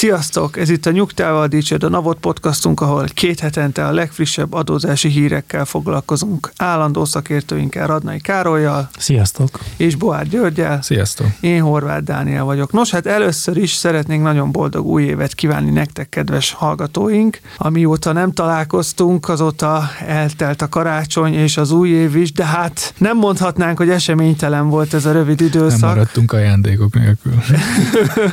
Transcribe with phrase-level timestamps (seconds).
[0.00, 0.56] Sziasztok!
[0.56, 5.64] Ez itt a Nyugtával Dicsőd, a Navot podcastunk, ahol két hetente a legfrissebb adózási hírekkel
[5.64, 6.52] foglalkozunk.
[6.56, 9.48] Állandó szakértőinkkel Radnai Károlyjal Sziasztok!
[9.76, 10.82] és Boár Györgyel.
[10.82, 11.26] Sziasztok!
[11.40, 12.72] Én Horváth Dániel vagyok.
[12.72, 17.40] Nos, hát először is szeretnénk nagyon boldog új évet kívánni nektek, kedves hallgatóink.
[17.56, 23.16] Amióta nem találkoztunk, azóta eltelt a karácsony és az új év is, de hát nem
[23.16, 25.80] mondhatnánk, hogy eseménytelen volt ez a rövid időszak.
[25.80, 27.34] Nem maradtunk ajándékok nélkül.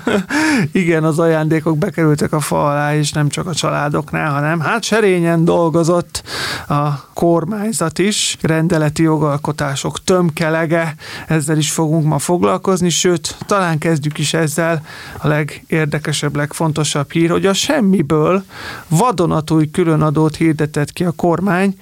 [0.71, 1.19] Igen, az
[1.57, 6.23] ajándékok bekerültek a fa alá, és nem csak a családoknál, hanem hát serényen dolgozott
[6.67, 10.95] a kormányzat is, rendeleti jogalkotások tömkelege,
[11.27, 14.85] ezzel is fogunk ma foglalkozni, sőt, talán kezdjük is ezzel.
[15.17, 18.43] A legérdekesebb, legfontosabb hír, hogy a semmiből
[18.87, 21.75] vadonatúj különadót hirdetett ki a kormány,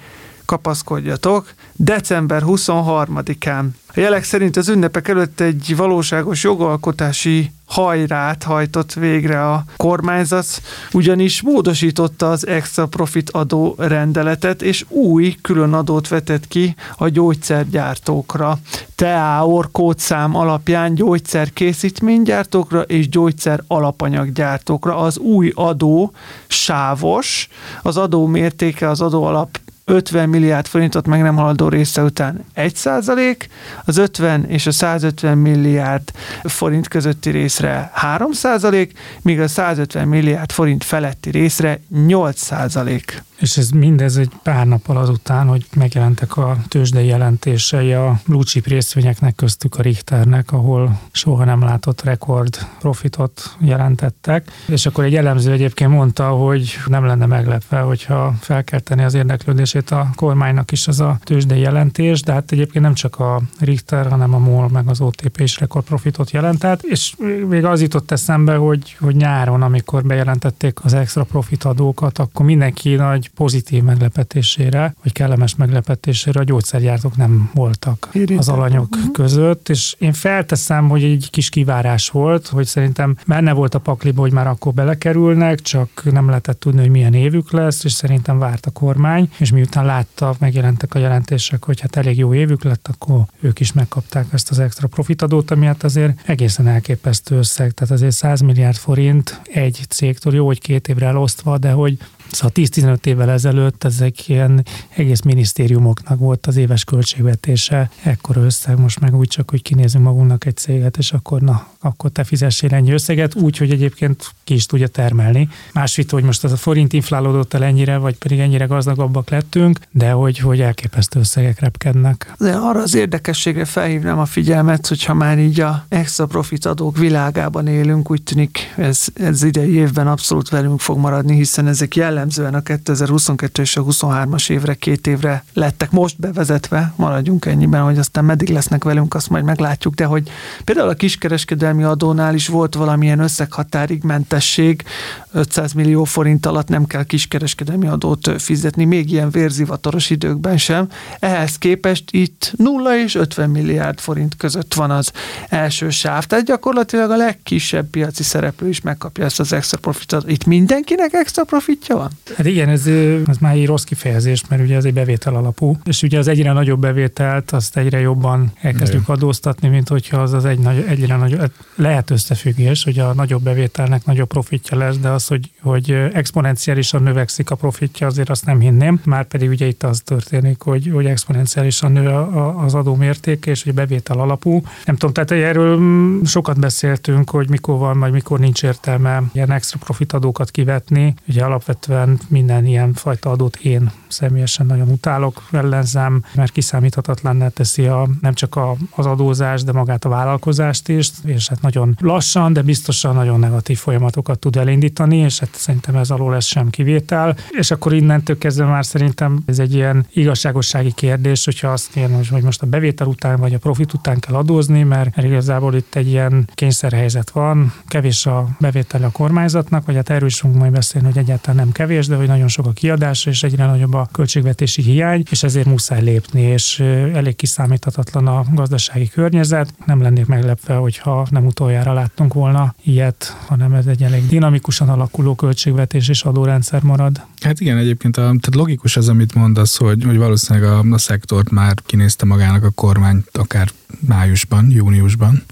[0.44, 3.66] kapaszkodjatok, december 23-án.
[3.94, 10.46] A jelek szerint az ünnepek előtt egy valóságos jogalkotási hajrát hajtott végre a kormányzat,
[10.92, 18.58] ugyanis módosította az extra profit adó rendeletet, és új külön adót vetett ki a gyógyszergyártókra.
[18.94, 24.96] TEAOR kódszám alapján gyógyszerkészítménygyártókra és gyógyszer alapanyaggyártókra.
[24.96, 26.12] Az új adó
[26.46, 27.48] sávos,
[27.82, 29.58] az adó mértéke az adó alap
[29.88, 33.48] 50 milliárd forintot meg nem haladó része után 1 százalék,
[33.84, 36.10] az 50 és a 150 milliárd
[36.42, 43.22] forint közötti részre 3 százalék, míg a 150 milliárd forint feletti részre 8 százalék.
[43.40, 48.66] És ez mindez egy pár nappal azután, hogy megjelentek a tőzsdei jelentései a blue chip
[48.66, 54.50] részvényeknek, köztük a Richternek, ahol soha nem látott rekord profitot jelentettek.
[54.66, 60.10] És akkor egy elemző egyébként mondta, hogy nem lenne meglepve, hogyha felkelteni az érdeklődését a
[60.14, 64.38] kormánynak is az a tőzsdei jelentés, de hát egyébként nem csak a Richter, hanem a
[64.38, 67.14] MOL meg az OTP is rekordprofitot jelentett, és
[67.48, 72.94] még az jutott eszembe, hogy, hogy nyáron, amikor bejelentették az extra profit adókat, akkor mindenki
[72.94, 78.38] nagy pozitív meglepetésére, vagy kellemes meglepetésére a gyógyszergyártók nem voltak Érintettek.
[78.38, 79.10] az alanyok Mhm.
[79.12, 84.20] között, és én felteszem, hogy egy kis kivárás volt, hogy szerintem benne volt a pakliba,
[84.20, 88.66] hogy már akkor belekerülnek, csak nem lehetett tudni, hogy milyen évük lesz, és szerintem várt
[88.66, 93.24] a kormány, és miután látta, megjelentek a jelentések, hogy hát elég jó évük lett, akkor
[93.40, 98.14] ők is megkapták ezt az extra profitadót, ami hát azért egészen elképesztő összeg, tehát azért
[98.14, 101.98] 100 milliárd forint egy cégtől, jó, hogy két évre elosztva, de hogy
[102.30, 109.00] Szóval 10-15 évvel ezelőtt ezek ilyen egész minisztériumoknak volt az éves költségvetése, ekkor összeg, most
[109.00, 112.92] meg úgy csak, hogy kinézünk magunknak egy céget, és akkor na, akkor te fizessél ennyi
[112.92, 115.48] összeget, úgy, hogy egyébként ki is tudja termelni.
[115.72, 120.10] Másik, hogy most az a forint inflálódott el ennyire, vagy pedig ennyire gazdagabbak lettünk, de
[120.10, 122.34] hogy, hogy elképesztő összegek repkednek.
[122.38, 127.66] De arra az érdekességre felhívnám a figyelmet, hogyha már így a extra profit adók világában
[127.66, 132.60] élünk, úgy tűnik ez, ez idei évben abszolút velünk fog maradni, hiszen ezek jellemzően a
[132.60, 138.48] 2022 és a 23-as évre, két évre lettek most bevezetve, maradjunk ennyiben, hogy aztán meddig
[138.48, 140.30] lesznek velünk, azt majd meglátjuk, de hogy
[140.64, 144.84] például a kiskereskedelmi adónál is volt valamilyen összeghatárig mentesség,
[145.32, 150.88] 500 millió forint alatt nem kell kiskereskedelmi adót fizetni, még ilyen vérzivataros időkben sem.
[151.18, 155.12] Ehhez képest itt 0 és 50 milliárd forint között van az
[155.48, 156.24] első sáv.
[156.24, 160.30] Tehát gyakorlatilag a legkisebb piaci szereplő is megkapja ezt az extra profitot.
[160.30, 162.05] Itt mindenkinek extra profitja van?
[162.36, 162.86] Hát igen, ez,
[163.26, 166.52] ez már egy rossz kifejezés, mert ugye ez egy bevétel alapú, és ugye az egyre
[166.52, 171.40] nagyobb bevételt azt egyre jobban elkezdjük adóztatni, mint hogyha az az egy nagy, egyre nagyobb,
[171.40, 177.02] hát lehet összefüggés, hogy a nagyobb bevételnek nagyobb profitja lesz, de az, hogy, hogy exponenciálisan
[177.02, 181.06] növekszik a profitja, azért azt nem hinném, már pedig ugye itt az történik, hogy, hogy
[181.06, 182.08] exponenciálisan nő
[182.56, 184.62] az adó mértéke, és hogy bevétel alapú.
[184.84, 189.52] Nem tudom, tehát erről mm, sokat beszéltünk, hogy mikor van, vagy mikor nincs értelme ilyen
[189.52, 191.14] extra profit adókat kivetni.
[191.28, 191.95] Ugye alapvetően
[192.28, 198.56] minden ilyen fajta adót én személyesen nagyon utálok, ellenzem, mert kiszámíthatatlanná teszi a, nem csak
[198.56, 203.38] a, az adózás, de magát a vállalkozást is, és hát nagyon lassan, de biztosan nagyon
[203.38, 207.36] negatív folyamatokat tud elindítani, és hát szerintem ez alól ez sem kivétel.
[207.50, 212.42] És akkor innentől kezdve már szerintem ez egy ilyen igazságossági kérdés, hogyha azt kéne, hogy
[212.42, 216.48] most a bevétel után vagy a profit után kell adózni, mert igazából itt egy ilyen
[216.54, 221.18] kényszerhelyzet van, kevés a bevétel a kormányzatnak, vagy hát erről is fogunk majd beszélni, hogy
[221.18, 224.82] egyáltalán nem kevés, kevés, de hogy nagyon sok a kiadás, és egyre nagyobb a költségvetési
[224.82, 226.80] hiány, és ezért muszáj lépni, és
[227.14, 229.74] elég kiszámíthatatlan a gazdasági környezet.
[229.84, 235.34] Nem lennék meglepve, hogyha nem utoljára láttunk volna ilyet, hanem ez egy elég dinamikusan alakuló
[235.34, 237.24] költségvetés és adórendszer marad.
[237.42, 241.50] Hát igen, egyébként a, tehát logikus az, amit mondasz, hogy, hogy valószínűleg a, a szektort
[241.50, 245.42] már kinézte magának a kormány akár májusban, júniusban,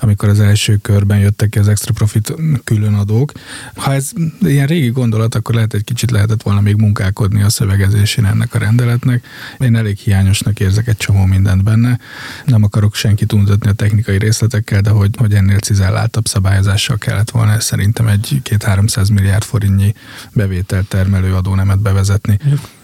[0.00, 2.34] amikor az első körben jöttek ki az extra profit
[2.64, 3.32] különadók.
[3.74, 4.10] Ha ez
[4.40, 8.58] ilyen régi gondolat, akkor lehet egy kicsit lehetett volna még munkálkodni a szövegezésén ennek a
[8.58, 9.26] rendeletnek.
[9.58, 11.98] Én elég hiányosnak érzek egy csomó mindent benne.
[12.44, 17.60] Nem akarok senkit untatni a technikai részletekkel, de hogy, hogy ennél cizelláltabb szabályozással kellett volna
[17.60, 19.94] szerintem egy két 300 milliárd forintnyi
[20.32, 22.38] bevétel termelő adónemet bevezetni.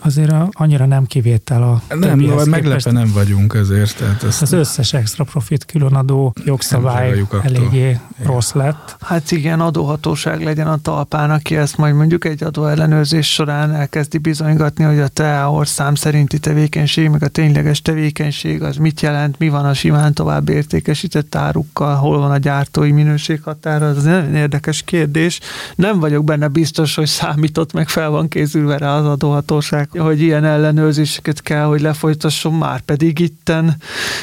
[0.07, 3.97] Azért a, annyira nem kivétel a Nem, meglepve nem vagyunk ezért.
[3.97, 8.01] Tehát ezt az összes extra profit különadó jogszabály eléggé igen.
[8.23, 8.97] rossz lett.
[9.01, 14.85] Hát igen, adóhatóság legyen a talpán, aki ezt majd mondjuk egy adóellenőrzés során elkezdi bizonygatni,
[14.85, 19.65] hogy a te orszám szerinti tevékenység, meg a tényleges tevékenység az mit jelent, mi van
[19.65, 25.41] a simán tovább értékesített árukkal, hol van a gyártói minőséghatár, az nagyon érdekes kérdés.
[25.75, 30.45] Nem vagyok benne biztos, hogy számított meg fel van készülve rá az adóhatóság, hogy ilyen
[30.45, 33.77] ellenőrzéseket kell, hogy lefolytasson, már pedig itten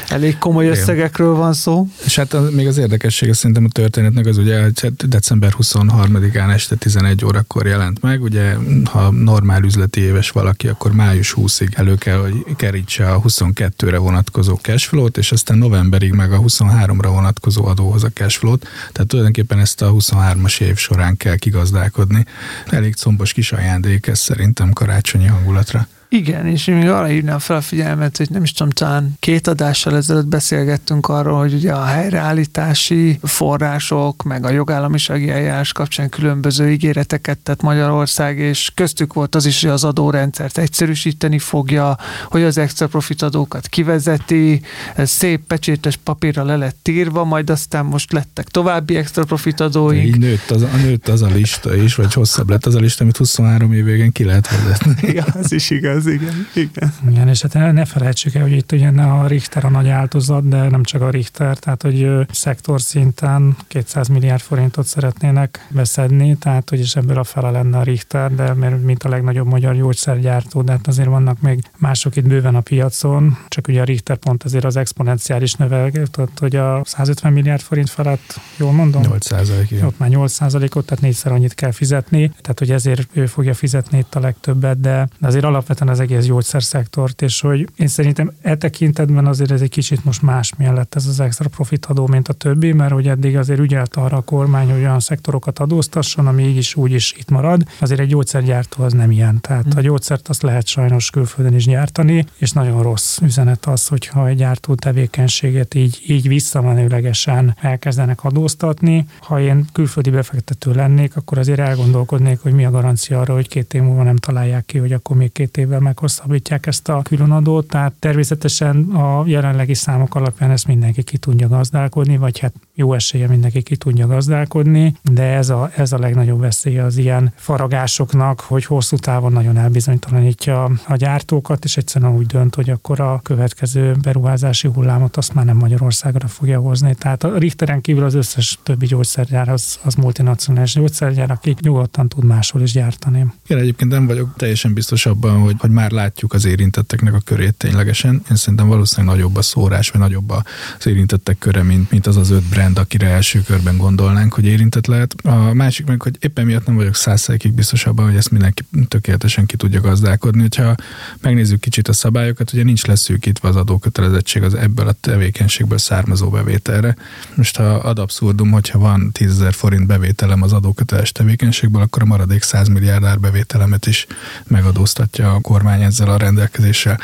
[0.09, 1.88] elég komoly összegekről van szó.
[2.06, 6.75] És hát az, még az érdekessége szerintem a történetnek az ugye hát december 23-án este
[6.75, 12.17] 11 órakor jelent meg, ugye ha normál üzleti éves valaki, akkor május 20-ig elő kell,
[12.17, 18.09] hogy kerítse a 22-re vonatkozó cashflow-t, és aztán novemberig meg a 23-ra vonatkozó adóhoz a
[18.13, 22.25] cashflow-t, tehát tulajdonképpen ezt a 23-as év során kell kigazdálkodni.
[22.69, 25.27] Elég combos kis ajándék ez szerintem karácsonyi
[25.62, 29.16] оператора– Igen, és én még arra hívnám fel a figyelmet, hogy nem is tudom, talán
[29.19, 36.10] két adással ezelőtt beszélgettünk arról, hogy ugye a helyreállítási források, meg a jogállamisági eljárás kapcsán
[36.10, 42.44] különböző ígéreteket tett Magyarország, és köztük volt az is, hogy az adórendszert egyszerűsíteni fogja, hogy
[42.44, 44.62] az extra profit adókat kivezeti,
[44.96, 50.06] ez szép pecsétes papírra le lett írva, majd aztán most lettek további extra profit adóink.
[50.06, 53.18] Így nőtt az, nőtt az a lista is, vagy hosszabb lett az a lista, amit
[53.18, 55.13] 23 év végén ki lehet vezetni.
[55.13, 56.48] Ja, ez is igaz ez, igen.
[56.53, 60.48] Igen, igen és hát ne felejtsük el, hogy itt ugye a Richter a nagy áltozat,
[60.48, 66.69] de nem csak a Richter, tehát hogy szektor szinten 200 milliárd forintot szeretnének beszedni, tehát
[66.69, 70.62] hogy is ebből a fele lenne a Richter, de mert mint a legnagyobb magyar gyógyszergyártó,
[70.62, 74.44] de hát azért vannak még mások itt bőven a piacon, csak ugye a Richter pont
[74.44, 79.01] azért az exponenciális növelget, hogy a 150 milliárd forint felett, jól mondom?
[79.01, 83.25] 8 százalék, Ott már 8 százalékot, tehát négyszer annyit kell fizetni, tehát hogy ezért ő
[83.25, 88.31] fogja fizetni itt a legtöbbet, de azért alapvetően az egész gyógyszerszektort, és hogy én szerintem
[88.41, 92.27] e tekintetben azért ez egy kicsit most más lett ez az extra profit adó, mint
[92.27, 96.43] a többi, mert hogy eddig azért ügyelt arra a kormány, hogy olyan szektorokat adóztasson, ami
[96.43, 97.63] így is úgy is itt marad.
[97.79, 99.41] Azért egy gyógyszergyártó az nem ilyen.
[99.41, 99.77] Tehát hm.
[99.77, 104.38] a gyógyszert azt lehet sajnos külföldön is gyártani, és nagyon rossz üzenet az, hogyha egy
[104.38, 109.05] gyártó tevékenységet így, így visszamenőlegesen elkezdenek adóztatni.
[109.19, 113.73] Ha én külföldi befektető lennék, akkor azért elgondolkodnék, hogy mi a garancia arra, hogy két
[113.73, 117.94] év múlva nem találják ki, hogy akkor még két évvel meghosszabbítják ezt a különadót, tehát
[118.00, 123.62] természetesen a jelenlegi számok alapján ezt mindenki ki tudja gazdálkodni, vagy hát jó esélye mindenki
[123.62, 128.98] ki tudja gazdálkodni, de ez a, ez a legnagyobb veszélye az ilyen faragásoknak, hogy hosszú
[128.98, 135.17] távon nagyon elbizonytalanítja a gyártókat, és egyszerűen úgy dönt, hogy akkor a következő beruházási hullámot
[135.17, 136.96] azt már nem Magyarországra fogja hozni.
[136.96, 142.24] Tehát a Richteren kívül az összes többi gyógyszergyár az, az multinacionális gyógyszergyár, aki nyugodtan tud
[142.24, 143.25] máshol is gyártani.
[143.48, 147.53] Igen, egyébként nem vagyok teljesen biztos abban, hogy, hogy már látjuk az érintetteknek a körét
[147.53, 148.22] ténylegesen.
[148.29, 152.29] Én szerintem valószínűleg nagyobb a szórás, vagy nagyobb az érintettek köre, mint, mint az az
[152.29, 155.16] öt brand, akire első körben gondolnánk, hogy érintett lehet.
[155.24, 159.46] A másik meg, hogy éppen miatt nem vagyok százszerikig biztos abban, hogy ezt mindenki tökéletesen
[159.46, 160.48] ki tudja gazdálkodni.
[160.58, 160.75] Ha
[161.22, 166.96] megnézzük kicsit a szabályokat, ugye nincs leszűkítve az adókötelezettség az ebből a tevékenységből származó bevételre.
[167.36, 172.42] Most ha ad abszurdum, hogyha van 10 forint bevételem az adóköteles tevékenységből, akkor a maradék
[172.42, 174.08] 100 milliárd árbevételemet is
[174.48, 177.00] megadóztatja a kormány ezzel a rendelkezéssel.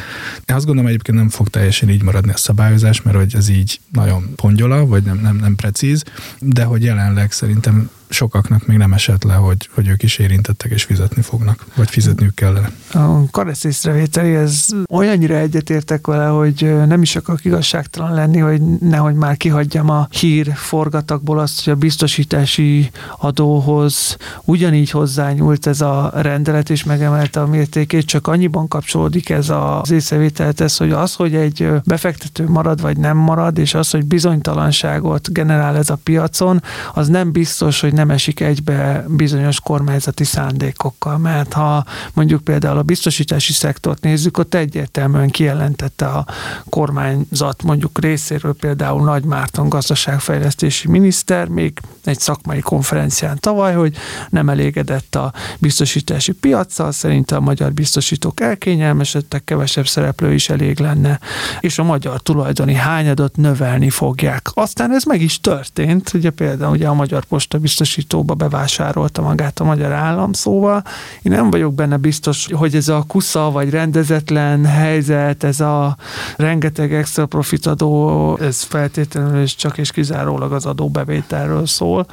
[0.46, 3.80] Én azt gondolom egyébként nem fog teljesen így maradni a szabályozás, mert hogy ez így
[3.92, 6.04] nagyon pongyola, vagy nem, nem, nem precíz,
[6.39, 10.84] de hogy jelenleg szerintem sokaknak még nem esett le, hogy, hogy ők is érintettek és
[10.84, 12.72] fizetni fognak, vagy fizetniük kellene.
[12.94, 19.16] A karesz észrevételi, ez olyannyira egyetértek vele, hogy nem is akarok igazságtalan lenni, hogy nehogy
[19.16, 26.70] már kihagyjam a hír forgatakból azt, hogy a biztosítási adóhoz ugyanígy hozzányúlt ez a rendelet,
[26.70, 32.48] és megemelte a mértékét, csak annyiban kapcsolódik ez az észrevételhez, hogy az, hogy egy befektető
[32.48, 37.80] marad vagy nem marad, és az, hogy bizonytalanságot generál ez a piacon, az nem biztos,
[37.80, 44.38] hogy nem esik egybe bizonyos kormányzati szándékokkal, mert ha mondjuk például a biztosítási szektort nézzük,
[44.38, 46.25] ott egyértelműen kijelentette a
[46.70, 53.96] kormányzat mondjuk részéről például Nagy Márton gazdaságfejlesztési miniszter még egy szakmai konferencián tavaly, hogy
[54.30, 61.20] nem elégedett a biztosítási piacsal, szerint a magyar biztosítók elkényelmesedtek, kevesebb szereplő is elég lenne,
[61.60, 64.48] és a magyar tulajdoni hányadot növelni fogják.
[64.54, 69.63] Aztán ez meg is történt, ugye például ugye a Magyar Posta biztosítóba bevásárolta magát a
[69.63, 70.84] magyar állam, szóval
[71.22, 75.98] én nem vagyok benne biztos, hogy ez a kusza vagy rendezetlen helyzet, ez a
[76.36, 82.06] rengeteg extra profitadó, ez feltétlenül és csak és kizárólag az adóbevételről szól.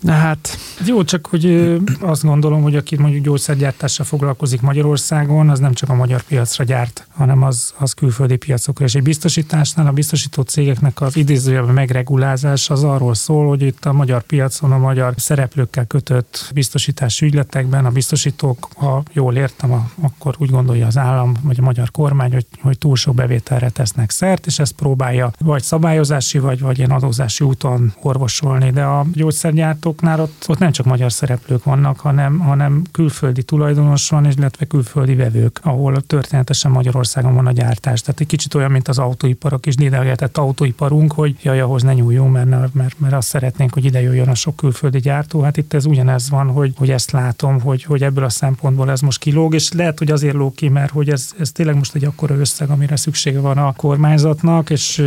[0.00, 0.58] De hát...
[0.86, 5.94] Jó, csak hogy azt gondolom, hogy aki mondjuk gyógyszergyártással foglalkozik Magyarországon, az nem csak a
[5.94, 8.84] magyar piacra gyárt, hanem az, az külföldi piacokra.
[8.84, 13.92] És egy biztosításnál a biztosító cégeknek az idézőjelben megregulázás az arról szól, hogy itt a
[13.92, 20.50] magyar piacon a magyar szereplőkkel kötött biztosítási ügyletekben a biztosítók, ha jól értem, akkor úgy
[20.50, 24.58] gondolja az állam vagy a magyar kormány, hogy, hogy túl sok bevételre tesznek szert, és
[24.58, 28.70] ezt próbálja vagy szabályozási, vagy, vagy ilyen adózási úton orvosolni.
[28.70, 34.24] De a gyógyszergyártóknál ott, ott nem csak magyar szereplők vannak, hanem, hanem külföldi tulajdonos van,
[34.24, 38.00] illetve külföldi vevők, ahol történetesen Magyarországon van a gyártás.
[38.00, 41.94] Tehát egy kicsit olyan, mint az autóipar, a kis dédelgetett autóiparunk, hogy jaj, ahhoz ne
[41.94, 45.40] nyúljunk, mert, mert, mert azt szeretnénk, hogy ide jöjjön a sok külföldi gyártó.
[45.40, 49.00] Hát itt ez ugyanez van, hogy, hogy ezt látom, hogy, hogy ebből a szempontból ez
[49.00, 52.04] most kilóg, és lehet, hogy azért lóg ki, mert hogy ez, ez tényleg most egy
[52.04, 55.04] akkora összeg, amire szüksége van a kormányzatnak, és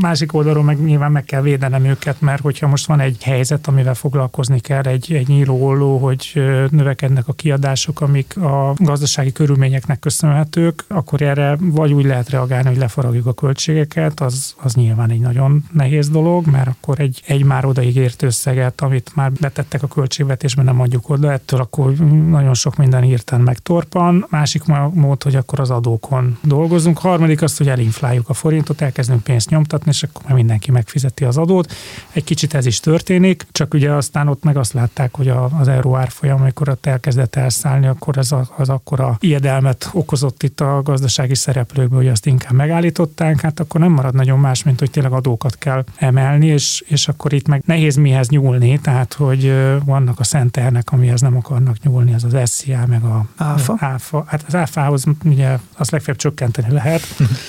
[0.00, 3.94] másik oldalról meg nyilván meg kell védenem őket, mert hogyha most van egy helyzet, amivel
[3.94, 6.32] foglalkozni kell, egy, egy nyíló hogy
[6.70, 12.76] növekednek a kiadások, amik a gazdasági körülményeknek köszönhetők, akkor erre vagy úgy lehet reagálni, hogy
[12.76, 17.64] lefaragjuk a költségeket, az, az nyilván egy nagyon nehéz dolog, mert akkor egy, egy már
[17.64, 21.92] odaígért összeget, amit már betettek a költségvetésben, nem adjuk oda, ettől akkor
[22.30, 24.26] nagyon sok minden írtán megtorpan.
[24.30, 26.98] Másik mód, hogy akkor az adókon dolgozunk.
[26.98, 31.72] Harmadik azt, hogy elinfláljuk a forintot, elkezdünk pénzt nyomtatni, és akkor mindenki megfizeti az adót.
[32.12, 35.96] Egy kicsit ez is történik, csak ugye aztán ott meg azt látták, hogy az euró
[35.96, 41.34] árfolyam, amikor ott elkezdett elszállni, akkor ez a, az akkora ijedelmet okozott itt a gazdasági
[41.34, 45.58] szereplőkből, hogy azt inkább megállították, hát akkor nem marad nagyon más, mint hogy tényleg adókat
[45.58, 50.92] kell emelni, és, és akkor itt meg nehéz mihez nyúlni, tehát hogy vannak a szenternek,
[50.92, 53.76] amihez nem akarnak nyúlni, az az SZIA, meg a áfa.
[53.78, 54.24] áfa.
[54.26, 57.02] Hát az áfához ugye azt legfeljebb csökkenteni lehet.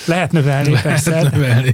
[0.06, 1.29] Lehet növelni, lehet persze.
[1.32, 1.74] Növelni.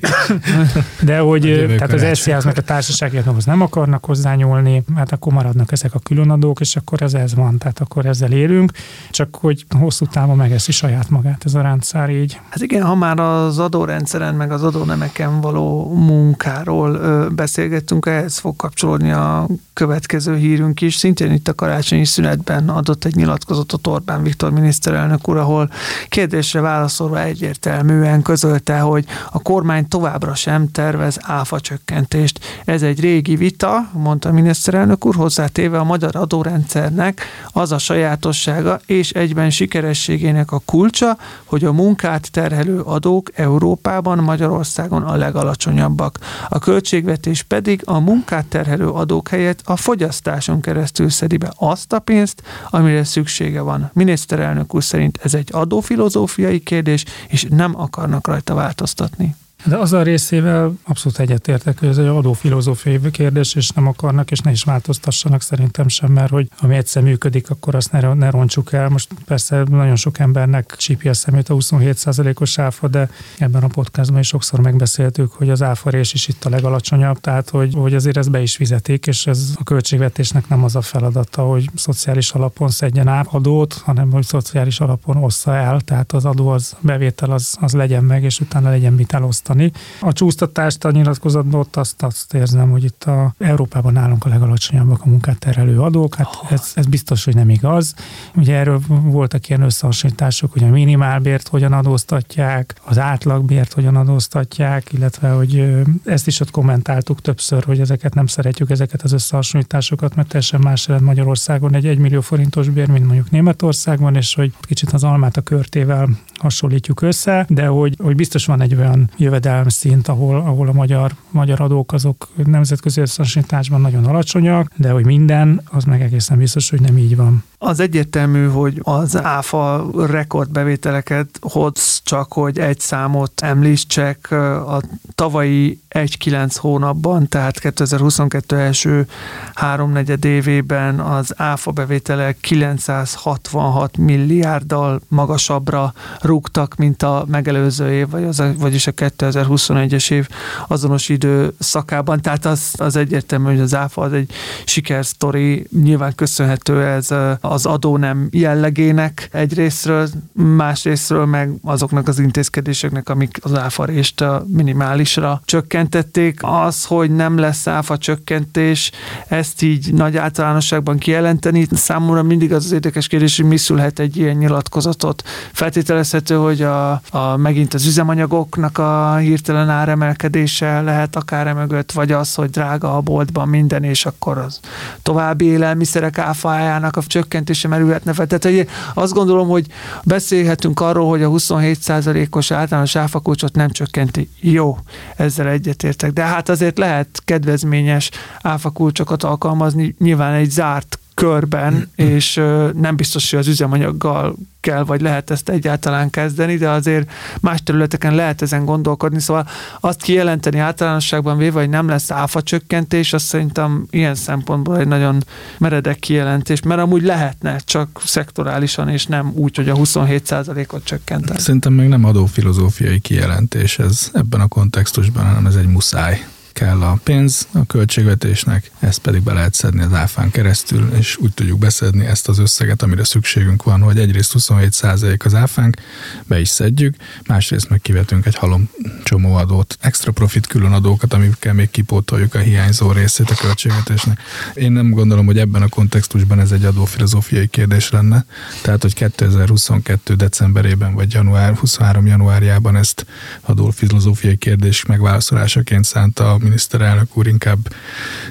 [1.01, 5.93] De hogy tehát az SZIA-hoz meg a társaságokhoz nem akarnak hozzányúlni, hát akkor maradnak ezek
[5.93, 8.71] a különadók, és akkor ez ez van, tehát akkor ezzel élünk,
[9.09, 12.39] csak hogy hosszú távon megeszi saját magát ez a rendszer így.
[12.49, 19.11] Hát igen, ha már az adórendszeren, meg az adónemeken való munkáról beszélgettünk, ehhez fog kapcsolódni
[19.11, 20.95] a következő hírünk is.
[20.95, 25.69] Szintén itt a karácsonyi szünetben adott egy nyilatkozatot Orbán Viktor miniszterelnök úr, ahol
[26.09, 32.39] kérdésre válaszolva egyértelműen közölte, hogy a kormány továbbra sem tervez áfa csökkentést.
[32.65, 38.79] Ez egy régi vita, mondta a miniszterelnök úr, hozzátéve a magyar adórendszernek az a sajátossága
[38.85, 46.19] és egyben sikerességének a kulcsa, hogy a munkát terhelő adók Európában, Magyarországon a legalacsonyabbak.
[46.49, 51.99] A költségvetés pedig a munkát terhelő adók helyett a fogyasztáson keresztül szedi be azt a
[51.99, 53.89] pénzt, amire szüksége van.
[53.93, 59.35] Miniszterelnök úr szerint ez egy adófilozófiai kérdés, és nem akarnak rajta változtatni.
[59.67, 64.39] De az a részével abszolút egyetértek, hogy ez egy adófilozófiai kérdés, és nem akarnak, és
[64.39, 68.73] ne is változtassanak szerintem sem, mert hogy ami egyszer működik, akkor azt ne, ne roncsuk
[68.73, 68.89] el.
[68.89, 74.19] Most persze nagyon sok embernek csípi a szemét a 27%-os áfa, de ebben a podcastban
[74.19, 78.31] is sokszor megbeszéltük, hogy az áfarés is itt a legalacsonyabb, tehát hogy, hogy azért ezt
[78.31, 83.07] be is fizetik, és ez a költségvetésnek nem az a feladata, hogy szociális alapon szedjen
[83.07, 88.03] adót, hanem hogy szociális alapon ossza el, tehát az adó az bevétel az, az legyen
[88.03, 89.71] meg, és utána legyen mit elosztani tartani.
[89.99, 95.01] A csúsztatást a nyilatkozatban ott azt, azt érzem, hogy itt a Európában nálunk a legalacsonyabbak
[95.03, 96.51] a munkát terhelő adók, hát oh.
[96.51, 97.93] ez, ez biztos, hogy nem igaz.
[98.35, 105.29] Ugye erről voltak ilyen összehasonlítások, hogy a minimálbért hogyan adóztatják, az átlagbért hogyan adóztatják, illetve
[105.29, 105.73] hogy
[106.05, 110.87] ezt is ott kommentáltuk többször, hogy ezeket nem szeretjük, ezeket az összehasonlításokat, mert teljesen más
[110.87, 115.37] lehet Magyarországon egy 1 millió forintos bér, mint mondjuk Németországban, és hogy kicsit az almát
[115.37, 120.35] a körtével hasonlítjuk össze, de hogy, hogy biztos van egy olyan jövedelmi jövedelm szint, ahol,
[120.35, 126.01] ahol a magyar, magyar adók azok nemzetközi összehasonlításban nagyon alacsonyak, de hogy minden, az meg
[126.01, 127.43] egészen biztos, hogy nem így van.
[127.57, 134.81] Az egyértelmű, hogy az áfa rekordbevételeket hoz, csak hogy egy számot említsek, a
[135.15, 139.07] tavalyi 1-9 hónapban, tehát 2022 első
[139.53, 148.43] háromnegyed évében az áfa bevételek 966 milliárddal magasabbra rúgtak, mint a megelőző év, vagy az,
[148.57, 148.91] vagyis a
[149.35, 150.27] 2021-es év
[150.67, 152.21] azonos idő szakában.
[152.21, 154.31] Tehát az, az egyértelmű, hogy az áfa az egy
[154.65, 157.07] sikersztori, nyilván köszönhető ez
[157.41, 166.39] az adó nem jellegének egyrésztről, másrésztről meg azoknak az intézkedéseknek, amik az áfarést minimálisra csökkentették.
[166.41, 168.91] Az, hogy nem lesz áfa csökkentés,
[169.27, 174.17] ezt így nagy általánosságban kijelenteni, számomra mindig az az érdekes kérdés, hogy mi szülhet egy
[174.17, 175.23] ilyen nyilatkozatot.
[175.51, 182.35] Feltételezhető, hogy a, a megint az üzemanyagoknak a hirtelen áremelkedése lehet akár emögött, vagy az,
[182.35, 184.59] hogy drága a boltban minden, és akkor az
[185.01, 188.27] további élelmiszerek áfájának a csökkentése merülhetne fel.
[188.27, 189.65] Tehát hogy azt gondolom, hogy
[190.03, 194.29] beszélhetünk arról, hogy a 27%-os általános áfakulcsot nem csökkenti.
[194.39, 194.77] Jó,
[195.15, 196.11] ezzel egyetértek.
[196.11, 202.33] De hát azért lehet kedvezményes áfakulcsokat alkalmazni, nyilván egy zárt körben, és
[202.75, 208.15] nem biztos, hogy az üzemanyaggal kell, vagy lehet ezt egyáltalán kezdeni, de azért más területeken
[208.15, 209.47] lehet ezen gondolkodni, szóval
[209.79, 215.23] azt kijelenteni általánosságban véve, hogy nem lesz áfa csökkentés, azt szerintem ilyen szempontból egy nagyon
[215.57, 221.39] meredek kijelentés, mert amúgy lehetne, csak szektorálisan, és nem úgy, hogy a 27%-ot csökkenteni.
[221.39, 226.99] Szerintem meg nem adófilozófiai kijelentés ez ebben a kontextusban, hanem ez egy muszáj kell a
[227.03, 232.05] pénz a költségvetésnek, ezt pedig be lehet szedni az áfán keresztül, és úgy tudjuk beszedni
[232.05, 235.75] ezt az összeget, amire szükségünk van, hogy egyrészt 27% az áfánk,
[236.23, 236.95] be is szedjük,
[237.27, 238.69] másrészt meg kivetünk egy halom
[239.03, 244.19] csomó adót, extra profit külön adókat, amikkel még kipótoljuk a hiányzó részét a költségvetésnek.
[244.53, 248.25] Én nem gondolom, hogy ebben a kontextusban ez egy adófilozófiai kérdés lenne,
[248.61, 250.13] tehát, hogy 2022.
[250.13, 252.05] decemberében vagy január 23.
[252.05, 253.05] januárjában ezt
[253.41, 257.73] adófilozófiai kérdés megválaszolásaként szánta a miniszterelnök úr, inkább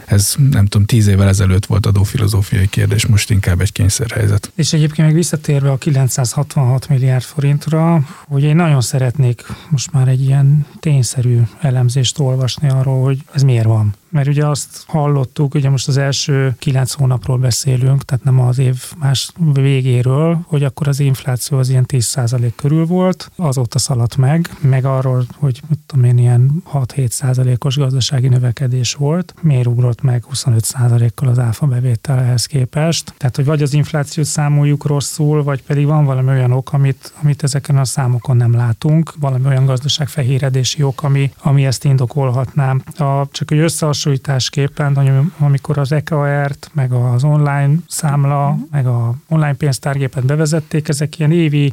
[0.04, 4.52] ez nem tudom, tíz évvel ezelőtt volt adófilozófiai kérdés, most inkább egy kényszerhelyzet.
[4.54, 10.22] És egyébként meg visszatérve a 966 milliárd forintra, hogy én nagyon szeretnék most már egy
[10.22, 13.94] ilyen tényszerű elemzést olvasni arról, hogy ez miért van.
[14.14, 18.82] Mert ugye azt hallottuk, ugye most az első kilenc hónapról beszélünk, tehát nem az év
[18.98, 24.84] más végéről, hogy akkor az infláció az ilyen 10% körül volt, azóta szaladt meg, meg
[24.84, 31.38] arról, hogy mit tudom én, ilyen 6-7%-os gazdasági növekedés volt, miért ugrott meg 25%-kal az
[31.38, 33.14] áfa bevételhez képest.
[33.16, 37.42] Tehát, hogy vagy az inflációt számoljuk rosszul, vagy pedig van valami olyan ok, amit, amit
[37.42, 42.76] ezeken a számokon nem látunk, valami olyan gazdaságfehéredési ok, ami, ami ezt indokolhatná.
[42.96, 43.58] A, csak hogy
[44.06, 51.32] összehasonlításképpen, amikor az EKR-t, meg az online számla, meg a online pénztárgépet bevezették, ezek ilyen
[51.32, 51.72] évi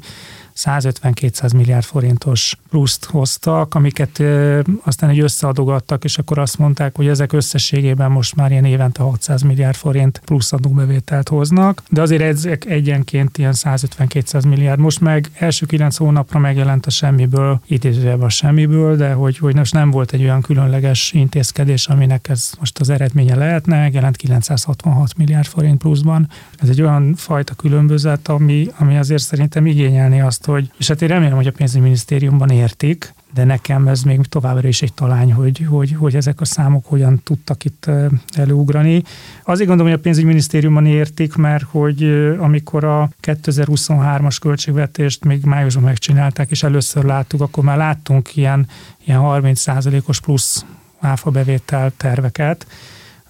[0.56, 4.24] 150-200 milliárd forintos pluszt hoztak, amiket
[4.84, 9.42] aztán egy összeadogattak, és akkor azt mondták, hogy ezek összességében most már ilyen évente 600
[9.42, 14.80] milliárd forint plusz adóbevételt hoznak, de azért ezek egyenként ilyen 150-200 milliárd.
[14.80, 19.74] Most meg első kilenc hónapra megjelent a semmiből, idézőjelben a semmiből, de hogy, hogy most
[19.74, 25.46] nem volt egy olyan különleges intézkedés, aminek ez most az eredménye lehetne, megjelent 966 milliárd
[25.46, 26.30] forint pluszban.
[26.58, 31.08] Ez egy olyan fajta különbözet, ami, ami azért szerintem igényelni azt, hogy, és hát én
[31.08, 35.96] remélem, hogy a pénzügyminisztériumban értik, de nekem ez még továbbra is egy talány, hogy, hogy,
[35.96, 37.90] hogy ezek a számok hogyan tudtak itt
[38.34, 39.04] előugrani.
[39.44, 42.04] Azért gondolom, hogy a pénzügyminisztériumban értik, mert hogy
[42.40, 48.68] amikor a 2023-as költségvetést még májusban megcsinálták, és először láttuk, akkor már láttunk ilyen,
[49.06, 50.66] ilyen 30%-os plusz
[51.00, 52.66] áfa bevétel terveket,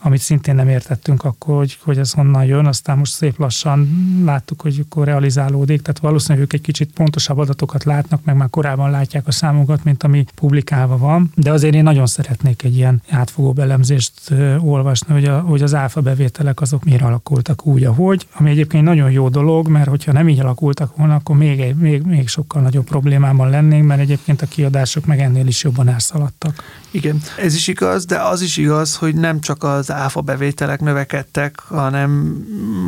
[0.03, 3.89] amit szintén nem értettünk akkor, hogy, hogy ez honnan jön, aztán most szép lassan
[4.25, 8.89] láttuk, hogy akkor realizálódik, tehát valószínűleg ők egy kicsit pontosabb adatokat látnak, meg már korábban
[8.91, 13.61] látják a számokat, mint ami publikálva van, de azért én nagyon szeretnék egy ilyen átfogó
[13.61, 18.83] elemzést olvasni, hogy, a, hogy az áfa bevételek azok miért alakultak úgy, ahogy, ami egyébként
[18.83, 22.85] nagyon jó dolog, mert hogyha nem így alakultak volna, akkor még, még, még sokkal nagyobb
[22.85, 26.63] problémában lennénk, mert egyébként a kiadások meg ennél is jobban elszaladtak.
[26.91, 31.60] Igen, ez is igaz, de az is igaz, hogy nem csak az áfa bevételek növekedtek,
[31.60, 32.38] hanem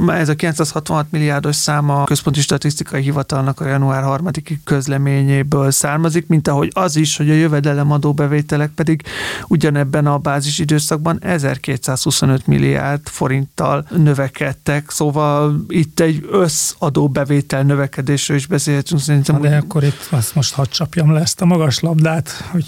[0.08, 4.30] ez a 966 milliárdos száma a Központi Statisztikai Hivatalnak a január 3
[4.64, 9.04] közleményéből származik, mint ahogy az is, hogy a jövedelemadó bevételek pedig
[9.48, 18.46] ugyanebben a bázis időszakban 1225 milliárd forinttal növekedtek, szóval itt egy összadó bevétel növekedésről is
[18.46, 19.02] beszélhetünk.
[19.02, 22.66] Szerintem, de akkor itt azt most hadd csapjam le ezt a magas labdát, hogy,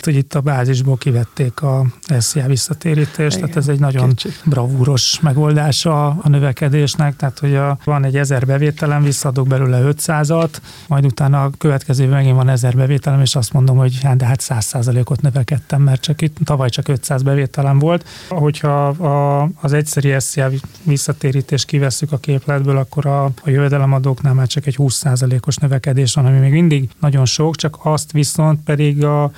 [0.00, 1.84] hogy itt a bázisból kivették a
[2.18, 4.42] SZIA visszatérítést, Igen, tehát ez egy nagyon kicsit.
[4.44, 10.50] bravúros megoldása a növekedésnek, tehát hogy a, van egy ezer bevételem, visszadok belőle 500-at,
[10.86, 14.42] majd utána a következő megint van ezer bevételem, és azt mondom, hogy hát, de hát
[14.42, 18.08] 100%-ot növekedtem, mert csak itt tavaly csak 500 bevételem volt.
[18.28, 20.50] Hogyha a, az egyszeri SZIA
[20.82, 26.38] visszatérítés kivesszük a képletből, akkor a, a jövedelemadóknál már csak egy 20%-os növekedés van, ami
[26.38, 29.30] még mindig nagyon sok, csak azt viszont pedig a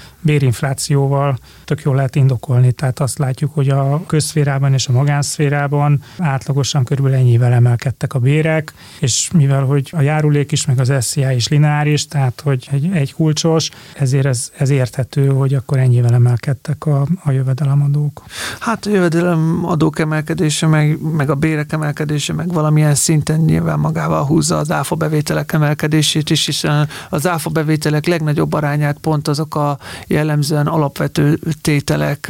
[1.01, 2.73] bérinflációval tök jól lehet indokolni.
[2.73, 8.73] Tehát azt látjuk, hogy a közszférában és a magánszférában átlagosan körülbelül ennyivel emelkedtek a bérek,
[9.01, 13.15] és mivel hogy a járulék is, meg az SZIA is lineáris, tehát hogy egy, egy
[13.15, 18.23] kulcsos, ezért ez, ez érthető, hogy akkor ennyivel emelkedtek a, a jövedelemadók.
[18.61, 24.57] Hát a jövedelemadók emelkedése, meg, meg a bérek emelkedése, meg valamilyen szinten nyilván magával húzza
[24.57, 30.67] az áfa bevételek emelkedését is, hiszen az áfa bevételek legnagyobb arányát pont azok a jellemzően
[30.91, 32.29] alapvető tételek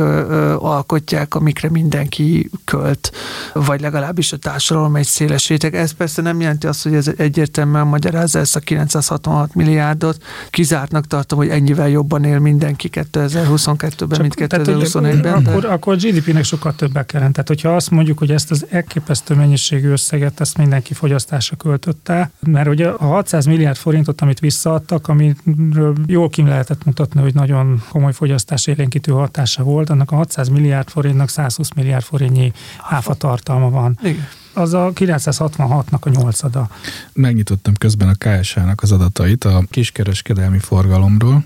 [0.59, 3.13] alkotják, amikre mindenki költ,
[3.53, 5.75] vagy legalábbis a társadalom egy széles réteg.
[5.75, 10.23] Ez persze nem jelenti azt, hogy ez egyértelműen magyarázza ezt a 966 milliárdot.
[10.51, 15.33] Kizártnak tartom, hogy ennyivel jobban él mindenki 2022-ben, mint 2021-ben.
[15.33, 17.31] Akkor, akkor a GDP-nek sokkal többek kellene.
[17.31, 22.69] Tehát, hogyha azt mondjuk, hogy ezt az elképesztő mennyiségű összeget, ezt mindenki fogyasztásra költötte, mert
[22.69, 28.13] ugye a 600 milliárd forintot, amit visszaadtak, amiről jól kim lehetett mutatni, hogy nagyon komoly
[28.13, 32.53] fogyasztás élénkítő hatása volt, annak a 600 milliárd forintnak 120 milliárd forintnyi
[32.89, 33.99] áfa tartalma van.
[34.03, 36.69] Igen az a 966-nak a nyolcada.
[37.13, 41.45] Megnyitottam közben a KSH-nak az adatait a kiskereskedelmi forgalomról.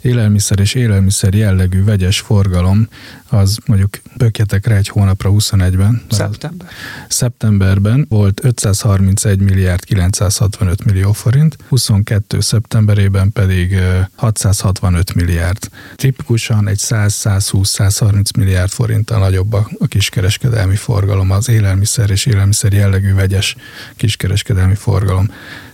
[0.00, 2.88] Élelmiszer és élelmiszer jellegű vegyes forgalom
[3.32, 6.02] az mondjuk bökjetek rá egy hónapra 21-ben.
[6.10, 6.68] Szeptember.
[7.08, 13.78] Szeptemberben volt 531 milliárd 965 millió forint, 22 szeptemberében pedig
[14.14, 15.68] 665 milliárd.
[15.96, 22.41] Tipikusan egy 100-120-130 milliárd forinttal nagyobb a, kiskereskedelmi forgalom az élelmiszer és élelmiszer
[22.72, 23.56] jellegű vegyes
[23.96, 25.30] kiskereskedelmi forgalom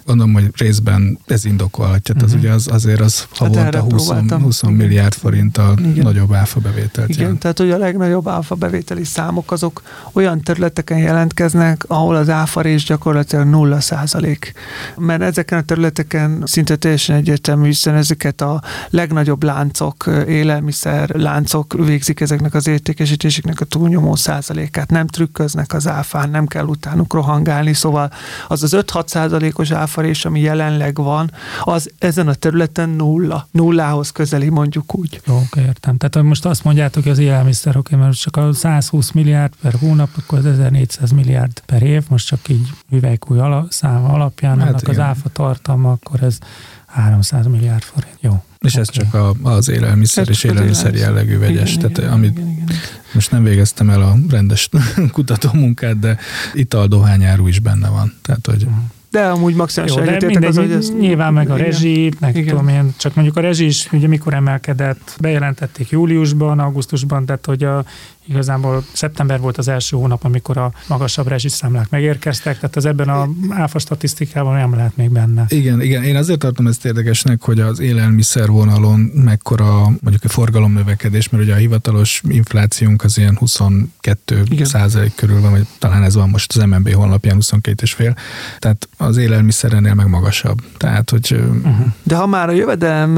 [0.08, 2.14] gondolom, hogy részben ez indokolhatja.
[2.14, 2.30] Uh-huh.
[2.30, 4.10] Az ugye az, azért az hát havonta 20,
[4.42, 6.04] 20 milliárd forinttal Igen.
[6.04, 7.38] nagyobb áfa bevételt Igen, jelent.
[7.38, 12.82] tehát hogy a legnagyobb áfa bevételi számok azok olyan területeken jelentkeznek, ahol az áfa rész
[12.82, 14.52] gyakorlatilag nulla százalék.
[14.96, 22.20] Mert ezeken a területeken szinte teljesen egyértelmű, hiszen ezeket a legnagyobb láncok, élelmiszer láncok végzik
[22.20, 24.90] ezeknek az értékesítéseknek a túlnyomó százalékát.
[24.90, 28.10] Nem trükköznek az áfán, nem kell utánuk rohangálni, szóval
[28.48, 31.30] az az 5-6 százalékos áfa erőforrás, ami jelenleg van,
[31.64, 33.48] az ezen a területen nulla.
[33.50, 35.20] Nullához közeli, mondjuk úgy.
[35.26, 35.96] Jó, oké, értem.
[35.96, 40.08] Tehát most azt mondjátok, hogy az élelmiszer, oké, mert csak a 120 milliárd per hónap,
[40.16, 44.82] akkor az 1400 milliárd per év, most csak így üvelykúj ala, száma alapján, hát annak
[44.82, 44.94] igen.
[44.94, 46.38] az áfa tartalma, akkor ez
[46.86, 48.16] 300 milliárd forint.
[48.20, 48.42] Jó.
[48.58, 48.82] És okay.
[48.82, 51.70] ez csak a, az élelmiszer ez és élelmiszer jellegű vegyes.
[51.70, 52.66] Igen, tehát igen, amit igen, igen.
[53.12, 54.68] most nem végeztem el a rendes
[55.12, 56.18] kutatómunkát, de
[56.54, 58.14] ital dohányáru is benne van.
[58.22, 58.82] Tehát, hogy uh-huh.
[59.18, 60.92] De amúgy maximálisan egyetértek az, hogy ez...
[60.98, 62.48] Nyilván meg a rezsi, meg igen.
[62.48, 67.64] tudom én, csak mondjuk a rezsi is, ugye mikor emelkedett, bejelentették júliusban, augusztusban, tehát hogy
[67.64, 67.84] a
[68.28, 73.28] Igazából szeptember volt az első hónap, amikor a magasabb rezsiszámlák megérkeztek, tehát az ebben a
[73.48, 75.44] áfa statisztikában nem lehet még benne.
[75.48, 80.72] Igen, igen, én azért tartom ezt érdekesnek, hogy az élelmiszer vonalon mekkora mondjuk a forgalom
[80.72, 84.66] növekedés, mert ugye a hivatalos inflációnk az ilyen 22 igen.
[84.66, 88.16] százalék körül van, vagy talán ez van most az MNB honlapján 22 és fél,
[88.58, 90.58] tehát az élelmiszerenél meg magasabb.
[90.76, 91.32] Tehát, hogy...
[91.32, 91.86] Uh-huh.
[92.02, 93.16] De ha már a jövedelem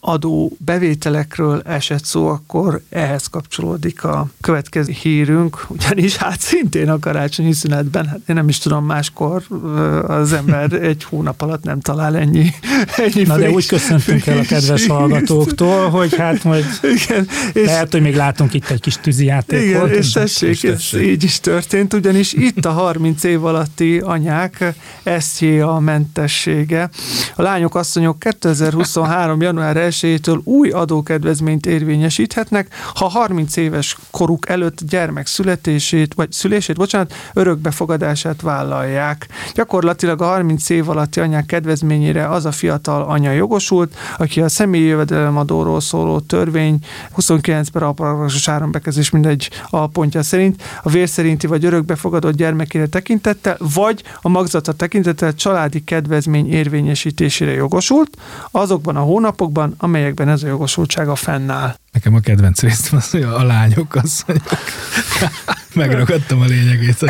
[0.00, 7.52] adó bevételekről esett szó, akkor ehhez kapcsolódik a következő hírünk, ugyanis hát szintén a karácsonyi
[7.52, 9.42] szünetben, hát én nem is tudom, máskor
[10.06, 12.50] az ember egy hónap alatt nem talál ennyi,
[12.96, 17.92] ennyi Na de úgy köszöntünk el a kedves hallgatóktól, hogy hát majd igen, és lehet,
[17.92, 19.86] hogy még látunk itt egy kis tűzijátékot.
[19.86, 25.60] Igen, és tessék, ez így is történt, ugyanis itt a 30 év alatti anyák esztjé
[25.60, 26.90] a mentessége.
[27.34, 29.40] A lányok, asszonyok 2023.
[29.40, 36.76] január 1-től új adókedvezményt érvényesíthetnek, ha 30 éves koruk fiúk előtt gyermek születését, vagy szülését,
[36.76, 39.26] bocsánat, örökbefogadását vállalják.
[39.54, 44.84] Gyakorlatilag a 30 év alatti anyák kedvezményére az a fiatal anya jogosult, aki a személyi
[44.84, 46.78] jövedelemadóról szóló törvény
[47.12, 54.02] 29 per alparagrafusos árambekezés mindegy alpontja szerint a vér szerinti vagy örökbefogadott gyermekére tekintettel, vagy
[54.22, 58.16] a magzata tekintettel családi kedvezmény érvényesítésére jogosult,
[58.50, 61.74] azokban a hónapokban, amelyekben ez a jogosultsága fennáll.
[61.98, 64.42] Nekem a kedvenc részem az, hogy a lányok asszonyok.
[65.74, 67.04] Megragadtam a lényegét.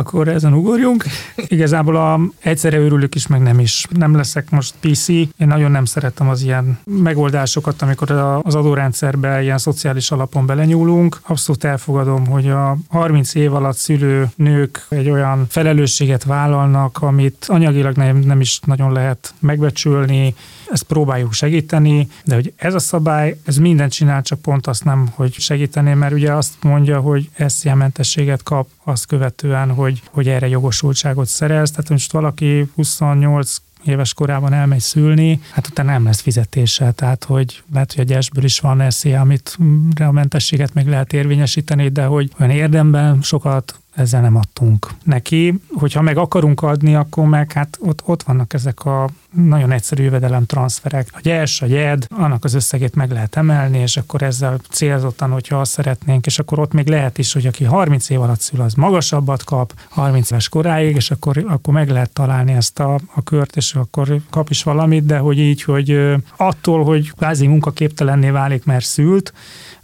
[0.00, 1.04] Akkor ezen ugorjunk.
[1.36, 3.86] Igazából a, egyszerre örülök is, meg nem is.
[3.90, 5.08] Nem leszek most PC.
[5.08, 8.10] Én nagyon nem szeretem az ilyen megoldásokat, amikor
[8.42, 11.20] az adórendszerbe ilyen szociális alapon belenyúlunk.
[11.22, 17.96] Abszolút elfogadom, hogy a 30 év alatt szülő nők egy olyan felelősséget vállalnak, amit anyagilag
[17.96, 20.34] nem, nem is nagyon lehet megbecsülni,
[20.70, 25.08] ezt próbáljuk segíteni, de hogy ez a szabály, ez mindent csinál, csak pont azt nem,
[25.14, 27.28] hogy segíteni, mert ugye azt mondja, hogy
[27.74, 31.70] mentességet kap azt követően, hogy, hogy erre jogosultságot szerez.
[31.70, 37.62] Tehát most valaki 28 éves korában elmegy szülni, hát utána nem lesz fizetése, tehát hogy
[37.72, 39.58] lehet, hogy a gyesből is van esélye, amit
[40.00, 45.60] a mentességet meg lehet érvényesíteni, de hogy olyan érdemben sokat ezzel nem adtunk neki.
[45.74, 50.46] Hogyha meg akarunk adni, akkor meg hát ott, ott vannak ezek a nagyon egyszerű jövedelem
[50.46, 51.08] transferek.
[51.12, 55.60] A gyes, a gyed, annak az összegét meg lehet emelni, és akkor ezzel célzottan, hogyha
[55.60, 58.74] azt szeretnénk, és akkor ott még lehet is, hogy aki 30 év alatt szül, az
[58.74, 63.56] magasabbat kap, 30 éves koráig, és akkor, akkor meg lehet találni ezt a, a kört,
[63.56, 68.84] és akkor kap is valamit, de hogy így, hogy attól, hogy kvázi munkaképtelenné válik, mert
[68.84, 69.32] szült,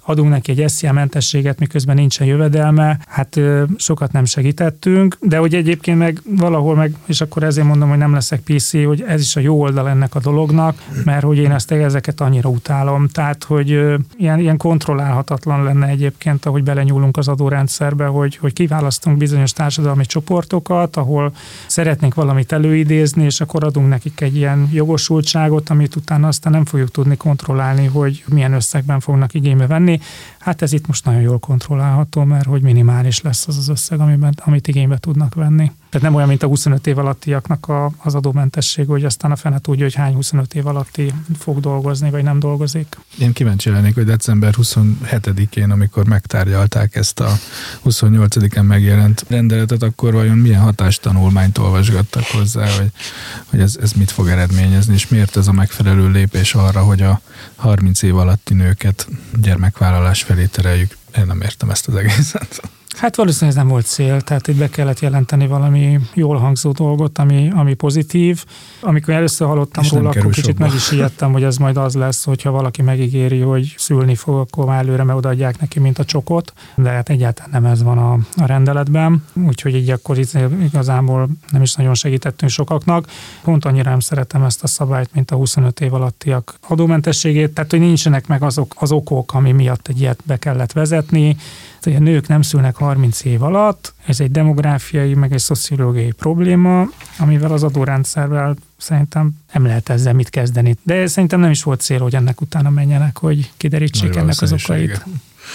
[0.05, 3.41] adunk neki egy SZIA mentességet, miközben nincsen jövedelme, hát
[3.77, 8.13] sokat nem segítettünk, de hogy egyébként meg valahol meg, és akkor ezért mondom, hogy nem
[8.13, 11.71] leszek PC, hogy ez is a jó oldal ennek a dolognak, mert hogy én ezt
[11.71, 13.69] ezeket annyira utálom, tehát hogy
[14.17, 20.97] ilyen, ilyen kontrollálhatatlan lenne egyébként, ahogy belenyúlunk az adórendszerbe, hogy, hogy kiválasztunk bizonyos társadalmi csoportokat,
[20.97, 21.33] ahol
[21.67, 26.91] szeretnénk valamit előidézni, és akkor adunk nekik egy ilyen jogosultságot, amit utána aztán nem fogjuk
[26.91, 29.67] tudni kontrollálni, hogy milyen összegben fognak igénybe
[29.99, 34.01] venni, Hát ez itt most nagyon jól kontrollálható, mert hogy minimális lesz az az összeg,
[34.01, 35.71] amiben, amit igénybe tudnak venni.
[35.95, 39.59] Tehát nem olyan, mint a 25 év alattiaknak a, az adómentesség, hogy aztán a fene
[39.59, 42.99] tudja, hogy hány 25 év alatti fog dolgozni, vagy nem dolgozik.
[43.19, 47.39] Én kíváncsi lennék, hogy december 27-én, amikor megtárgyalták ezt a
[47.85, 52.91] 28-án megjelent rendeletet, akkor vajon milyen hatástanulmányt olvasgattak hozzá, hogy,
[53.47, 57.21] hogy ez, ez mit fog eredményezni, és miért ez a megfelelő lépés arra, hogy a
[57.57, 59.09] 30 év alatti nőket
[59.41, 60.97] gyermekvállalás felé tereljük.
[61.17, 62.63] Én nem értem ezt az egészet.
[62.97, 67.19] Hát valószínűleg ez nem volt cél, tehát itt be kellett jelenteni valami jól hangzó dolgot,
[67.19, 68.45] ami, ami pozitív.
[68.81, 70.65] Amikor először hallottam róla, akkor kicsit sokba.
[70.65, 74.67] meg is ijedtem, hogy ez majd az lesz, hogyha valaki megígéri, hogy szülni fog, akkor
[74.67, 78.47] már előre megodaadják neki, mint a csokot, de hát egyáltalán nem ez van a, a
[78.47, 83.07] rendeletben, úgyhogy így akkor itt igazából nem is nagyon segítettünk sokaknak.
[83.43, 87.81] Pont annyira nem szeretem ezt a szabályt, mint a 25 év alattiak adómentességét, tehát hogy
[87.81, 91.37] nincsenek meg azok az okok, ami miatt egy ilyet be kellett vezetni,
[91.85, 96.89] hogy a nők nem szülnek 30 év alatt, ez egy demográfiai, meg egy szociológiai probléma,
[97.19, 100.77] amivel az adórendszerrel szerintem nem lehet ezzel mit kezdeni.
[100.83, 104.53] De szerintem nem is volt cél, hogy ennek utána menjenek, hogy kiderítsék Nagy ennek az
[104.53, 105.05] okait.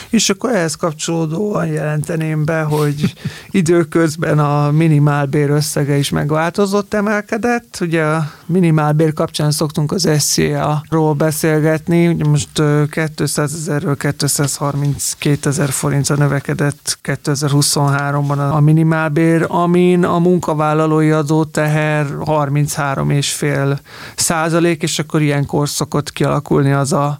[0.09, 3.13] És akkor ehhez kapcsolódóan jelenteném be, hogy
[3.49, 7.77] időközben a minimálbér összege is megváltozott, emelkedett.
[7.81, 12.61] Ugye a minimálbér kapcsán szoktunk az SZIA-ról beszélgetni, ugye most
[13.15, 23.77] 200 ezerről 232 ezer forintra növekedett 2023-ban a minimálbér, amin a munkavállalói adóteher 33,5
[24.15, 27.19] százalék, és akkor ilyenkor szokott kialakulni az a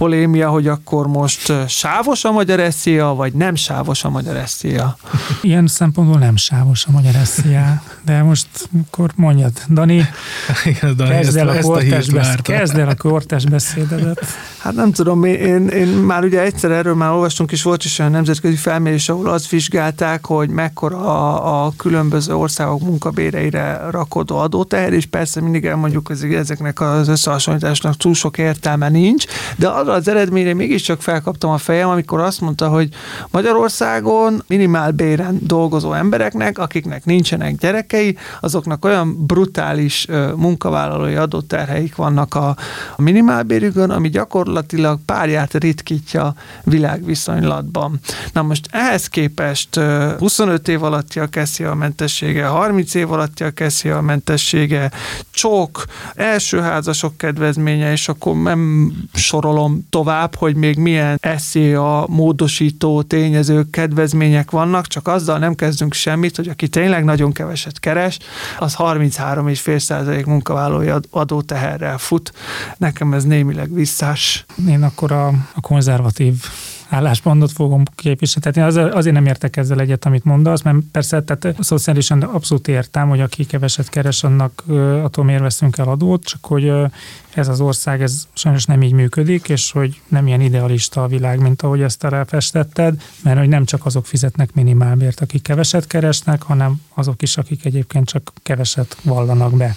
[0.00, 4.96] polémia, hogy akkor most sávos a magyar SZIA, vagy nem sávos a magyar SZIA?
[5.42, 8.46] Ilyen szempontból nem sávos a magyar SZIA, de most
[8.86, 9.94] akkor mondjad, Dani,
[10.64, 14.26] Igen, Dani kezd, el a kortes besz- kezd el a kortes beszédedet.
[14.60, 18.10] Hát nem tudom, én, én már ugye egyszer erről már olvastunk, és volt is olyan
[18.10, 25.06] nemzetközi felmérés, ahol azt vizsgálták, hogy mekkora a, a különböző országok munkabéreire rakodó adóteher, és
[25.06, 29.24] persze mindig elmondjuk, hogy ezeknek az összehasonlításnak túl sok értelme nincs,
[29.56, 32.88] de arra az eredményre mégiscsak felkaptam a fejem, amikor azt mondta, hogy
[33.30, 42.56] Magyarországon minimál béren dolgozó embereknek, akiknek nincsenek gyerekei, azoknak olyan brutális munkavállalói adóterheik vannak a,
[42.96, 48.00] minimálbérükön, ami gyakorlatilag párját ritkítja világviszonylatban.
[48.32, 49.80] Na most ehhez képest
[50.18, 54.90] 25 év alatti a keszi a mentessége, 30 év alatti a keszi a mentessége,
[55.30, 64.50] csok, elsőházasok kedvezménye, és akkor nem sorolom tovább, hogy még milyen extra módosító tényezők, kedvezmények
[64.50, 68.18] vannak, csak azzal nem kezdünk semmit, hogy aki tényleg nagyon keveset keres,
[68.58, 72.32] az 33,5% munkavállalói adóteherrel fut.
[72.76, 74.44] Nekem ez némileg visszás.
[74.68, 76.34] Én akkor a, a konzervatív
[76.90, 78.60] álláspontot fogom képviselni.
[78.60, 83.20] Az, azért nem értek ezzel egyet, amit mondasz, mert persze tehát szociálisan abszolút értem, hogy
[83.20, 84.62] aki keveset keres, annak
[85.02, 86.72] attól miért veszünk el adót, csak hogy
[87.34, 91.40] ez az ország, ez sajnos nem így működik, és hogy nem ilyen idealista a világ,
[91.40, 96.80] mint ahogy ezt elfestetted, mert hogy nem csak azok fizetnek minimálbért, akik keveset keresnek, hanem
[96.94, 99.74] azok is, akik egyébként csak keveset vallanak be.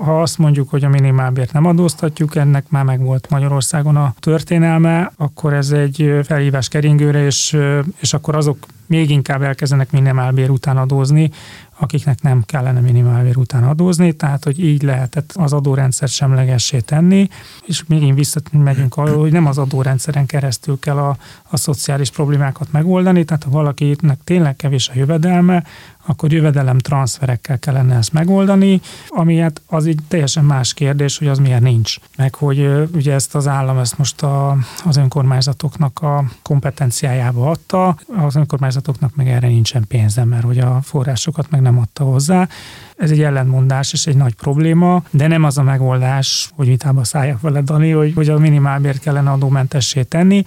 [0.00, 5.12] Ha azt mondjuk, hogy a minimálbért nem adóztatjuk, ennek már meg volt Magyarországon a történelme,
[5.16, 7.56] akkor ez egy felhívás keringőre, és,
[8.00, 11.30] és akkor azok még inkább elkezdenek minimálbér után adózni,
[11.78, 17.28] akiknek nem kellene minimálbér után adózni, tehát hogy így lehetett az adórendszer semlegessé tenni,
[17.66, 21.16] és még visszamegyünk arra, hogy nem az adórendszeren keresztül kell a,
[21.50, 25.64] a szociális problémákat megoldani, tehát ha valakinek tényleg kevés a jövedelme,
[26.06, 31.38] akkor jövedelem transferekkel kellene ezt megoldani, ami hát az így teljesen más kérdés, hogy az
[31.38, 31.96] miért nincs.
[32.16, 38.36] Meg hogy ugye ezt az állam ezt most a, az önkormányzatoknak a kompetenciájába adta, az
[38.36, 42.48] önkormányzatoknak meg erre nincsen pénze, mert hogy a forrásokat meg nem adta hozzá.
[42.96, 47.40] Ez egy ellentmondás és egy nagy probléma, de nem az a megoldás, hogy vitába szálljak
[47.40, 50.44] vele, Dani, hogy, hogy a minimálbért kellene adómentessé tenni,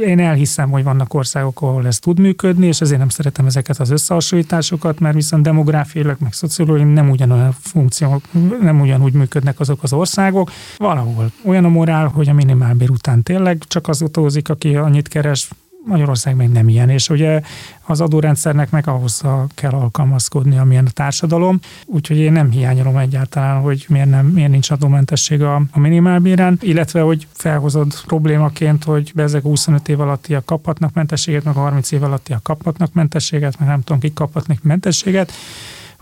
[0.00, 3.90] én elhiszem, hogy vannak országok, ahol ez tud működni, és ezért nem szeretem ezeket az
[3.90, 8.22] összehasonlításokat, mert viszont demográfiailag, meg szociológiai nem ugyanolyan funkciók,
[8.60, 10.50] nem ugyanúgy működnek azok az országok.
[10.76, 15.48] Valahol olyan a morál, hogy a minimálbér után tényleg csak az utózik, aki annyit keres,
[15.86, 17.40] Magyarország még nem ilyen, és ugye
[17.86, 19.22] az adórendszernek meg ahhoz
[19.54, 24.70] kell alkalmazkodni, amilyen a társadalom, úgyhogy én nem hiányolom egyáltalán, hogy miért, nem, miért nincs
[24.70, 31.44] adómentesség a, a minimálbérán, illetve hogy felhozod problémaként, hogy ezek 25 év alattiak kaphatnak mentességet,
[31.44, 35.32] meg 30 év alattiak kaphatnak mentességet, meg nem tudom, kik kaphatnak mentességet,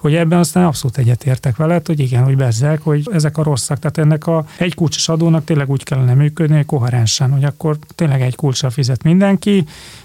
[0.02, 3.78] hogy ebben aztán abszolút egyetértek veled, hogy igen, hogy bezzek, hogy ezek a rosszak.
[3.78, 8.20] Tehát ennek a egy kulcsos adónak tényleg úgy kellene működni, hogy koherensen, hogy akkor tényleg
[8.20, 9.64] egy kulcsra fizet mindenki,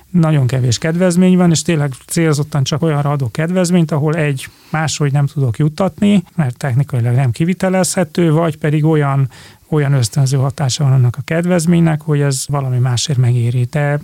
[0.10, 5.25] nagyon kevés kedvezmény van, és tényleg célzottan csak olyanra adok kedvezményt, ahol egy máshogy nem
[5.25, 9.29] tudok juttatni, mert technikailag nem kivitelezhető, vagy pedig olyan
[9.69, 13.67] olyan ösztönző hatása van annak a kedvezménynek, hogy ez valami másért megéri.
[13.71, 13.99] De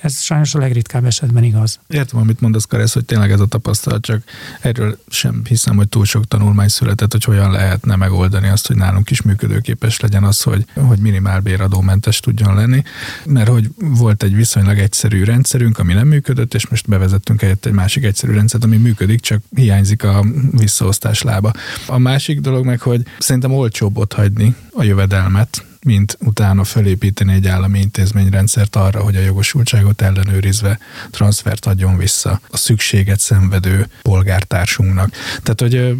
[0.00, 1.80] ez sajnos a legritkább esetben igaz.
[1.88, 4.22] Értem, amit mondasz, Karesz, hogy tényleg ez a tapasztalat, csak
[4.60, 9.10] erről sem hiszem, hogy túl sok tanulmány született, hogy hogyan lehetne megoldani azt, hogy nálunk
[9.10, 12.82] is működőképes legyen az, hogy, hogy minimál béradómentes tudjon lenni,
[13.24, 17.72] mert hogy volt egy viszonylag egyszerű rendszerünk, ami nem működött, és most bevezettünk egy, egy
[17.72, 21.52] másik egyszerű rendszert, ami működik, csak hiányzik a visszaosztás lába.
[21.86, 27.46] A másik dolog meg, hogy szerintem olcsóbb ott hagyni a jövedelmet, mint utána felépíteni egy
[27.46, 30.78] állami intézményrendszert arra, hogy a jogosultságot ellenőrizve
[31.10, 35.10] transfert adjon vissza a szükséget szenvedő polgártársunknak.
[35.42, 35.96] Tehát, hogy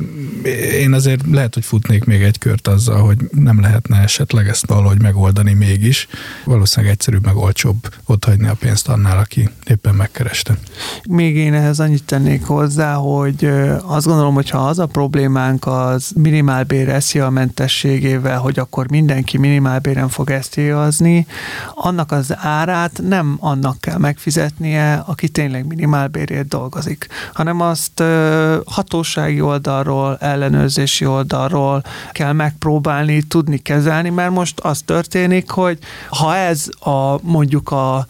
[0.80, 5.02] én azért lehet, hogy futnék még egy kört azzal, hogy nem lehetne esetleg ezt valahogy
[5.02, 6.08] megoldani mégis.
[6.44, 10.58] Valószínűleg egyszerűbb meg olcsóbb hagyni a pénzt annál, aki éppen megkereste.
[11.08, 13.44] Még én ehhez annyit tennék hozzá, hogy
[13.82, 19.69] azt gondolom, hogy ha az a problémánk az minimálbér SZIA mentességével, hogy akkor mindenki minimál
[19.70, 21.26] minimálbéren fog ezt érezni,
[21.74, 28.02] annak az árát nem annak kell megfizetnie, aki tényleg minimálbérért dolgozik, hanem azt
[28.66, 35.78] hatósági oldalról, ellenőrzési oldalról kell megpróbálni tudni kezelni, mert most az történik, hogy
[36.08, 38.06] ha ez a mondjuk a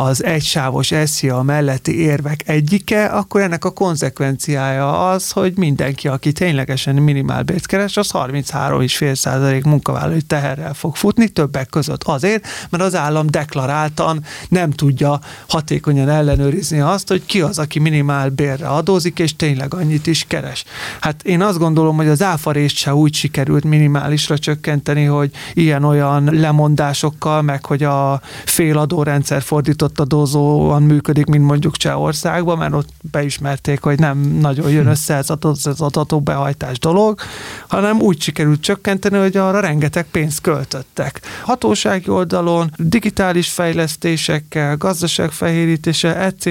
[0.00, 6.94] az egysávos SZIA melletti érvek egyike, akkor ennek a konzekvenciája az, hogy mindenki, aki ténylegesen
[6.94, 14.24] minimálbért keres, az 33,5% munkavállalói teherrel fog futni, többek között azért, mert az állam deklaráltan
[14.48, 20.24] nem tudja hatékonyan ellenőrizni azt, hogy ki az, aki minimálbérre adózik, és tényleg annyit is
[20.28, 20.64] keres.
[21.00, 27.42] Hát én azt gondolom, hogy az áfarést se úgy sikerült minimálisra csökkenteni, hogy ilyen-olyan lemondásokkal,
[27.42, 34.18] meg hogy a féladórendszer fordított adózóan működik, mint mondjuk Csehországban, mert ott beismerték, hogy nem
[34.18, 37.20] nagyon jön össze ez az adatóbehajtás dolog,
[37.68, 41.20] hanem úgy sikerült csökkenteni, hogy arra rengeteg pénzt költöttek.
[41.42, 46.46] Hatósági oldalon, digitális fejlesztésekkel, gazdaságfehérítése, etc.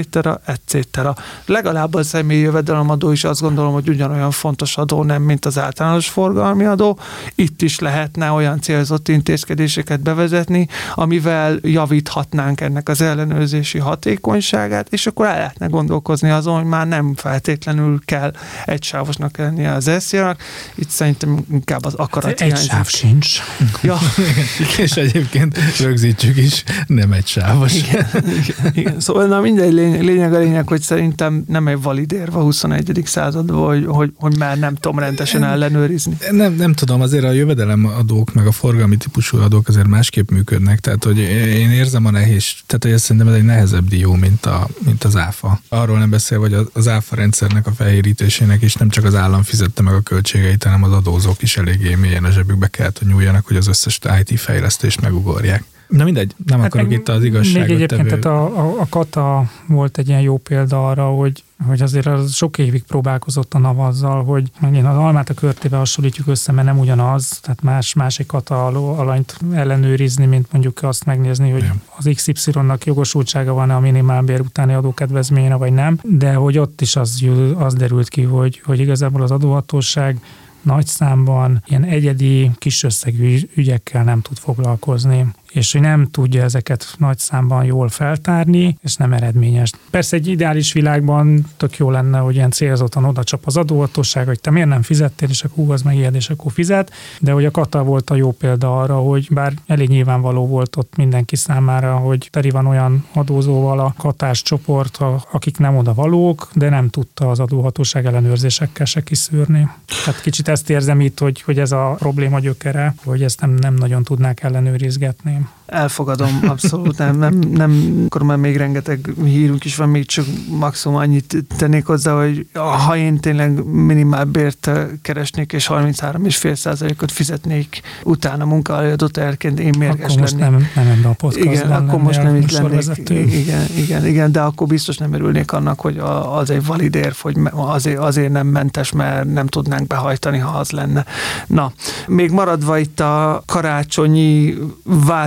[0.45, 0.97] etc.
[1.45, 6.09] Legalább a személyi jövedelemadó is azt gondolom, hogy ugyanolyan fontos adó nem, mint az általános
[6.09, 6.99] forgalmi adó.
[7.35, 15.07] Itt is lehetne olyan célzott intézkedéseket bevezetni, amivel javíthatnánk ennek az el ellenőrzési hatékonyságát, és
[15.07, 18.33] akkor el lehetne gondolkozni azon, hogy már nem feltétlenül kell
[18.65, 20.41] egysávosnak lennie az SZIA-nak.
[20.75, 23.39] Itt szerintem inkább az akarat Egy sáv sincs.
[23.81, 23.97] Ja.
[24.77, 27.75] és egyébként rögzítsük is, nem egy sávos.
[27.75, 28.99] Igen, igen, igen.
[28.99, 33.01] Szóval na mindegy lényeg, lényeg a lényeg, hogy szerintem nem egy valid érv a 21.
[33.05, 36.17] században, hogy, hogy, hogy már nem tudom rendesen ellenőrizni.
[36.31, 41.03] Nem, nem tudom, azért a jövedelemadók, meg a forgalmi típusú adók azért másképp működnek, tehát
[41.03, 45.03] hogy én érzem a nehéz, tehát hogy szerintem ez egy nehezebb dió, mint, a, mint
[45.03, 45.61] az áfa.
[45.69, 49.81] Arról nem beszél, hogy az áfa rendszernek a fehérítésének is nem csak az állam fizette
[49.81, 53.55] meg a költségeit, hanem az adózók is eléggé mélyen a zsebükbe kellett, hogy nyúljanak, hogy
[53.55, 55.63] az összes IT fejlesztést megugorják.
[55.89, 58.21] Na mindegy, nem hát akarok itt az igazságot Még egyébként, tevő.
[58.21, 62.33] tehát a, a, a Kata volt egy ilyen jó példa arra, hogy hogy azért az
[62.33, 66.67] sok évig próbálkozott a NAV azzal, hogy megint az almát a körtébe hasonlítjuk össze, mert
[66.67, 68.65] nem ugyanaz, tehát más, másik kata
[68.97, 71.65] alanyt ellenőrizni, mint mondjuk azt megnézni, hogy
[71.97, 77.25] az XY-nak jogosultsága van-e a minimálbér utáni adókedvezményre, vagy nem, de hogy ott is az,
[77.55, 80.19] az derült ki, hogy, hogy igazából az adóhatóság
[80.61, 86.95] nagy számban ilyen egyedi kis összegű ügyekkel nem tud foglalkozni és hogy nem tudja ezeket
[86.97, 89.71] nagy számban jól feltárni, és nem eredményes.
[89.89, 94.39] Persze egy ideális világban tök jó lenne, hogy ilyen célzottan oda csap az adóhatóság, hogy
[94.39, 97.83] te miért nem fizettél, és akkor az megijed, és akkor fizet, de hogy a Kata
[97.83, 102.49] volt a jó példa arra, hogy bár elég nyilvánvaló volt ott mindenki számára, hogy teri
[102.49, 104.97] van olyan adózóval a katás csoport,
[105.31, 109.69] akik nem oda valók, de nem tudta az adóhatóság ellenőrzésekkel se kiszűrni.
[110.05, 113.73] Tehát kicsit ezt érzem itt, hogy, hogy ez a probléma gyökere, hogy ezt nem, nem
[113.73, 115.38] nagyon tudnák ellenőrizgetni.
[115.65, 120.25] Elfogadom, abszolút nem, nem, nem, akkor már még rengeteg hírünk is van, még csak
[120.59, 122.47] maximum annyit tennék hozzá, hogy
[122.85, 124.69] ha én tényleg minimálbért
[125.01, 130.73] keresnék, és 33,5 százalékot fizetnék utána munkaadott elként, én mérges akkor most lennék.
[130.75, 133.09] nem, nem ebbe a podcastban Igen, akkor most nem itt lennék.
[133.09, 135.97] Igen, igen, igen, de akkor biztos nem örülnék annak, hogy
[136.31, 140.71] az egy valid érv, hogy azért, azért nem mentes, mert nem tudnánk behajtani, ha az
[140.71, 141.05] lenne.
[141.47, 141.71] Na,
[142.07, 144.57] még maradva itt a karácsonyi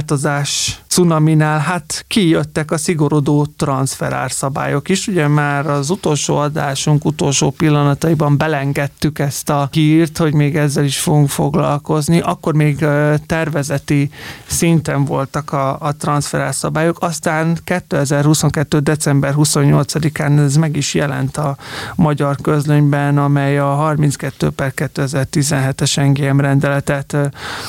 [0.02, 5.06] változás cunaminál, hát kijöttek a szigorodó transferárszabályok is.
[5.06, 10.98] Ugye már az utolsó adásunk utolsó pillanataiban belengedtük ezt a hírt, hogy még ezzel is
[10.98, 12.20] fogunk foglalkozni.
[12.20, 12.86] Akkor még
[13.26, 14.10] tervezeti
[14.46, 18.78] szinten voltak a, a transferárszabályok, aztán 2022.
[18.78, 21.56] december 28-án ez meg is jelent a
[21.94, 27.16] magyar közlönyben, amely a 32 per 2017-es NGM rendeletet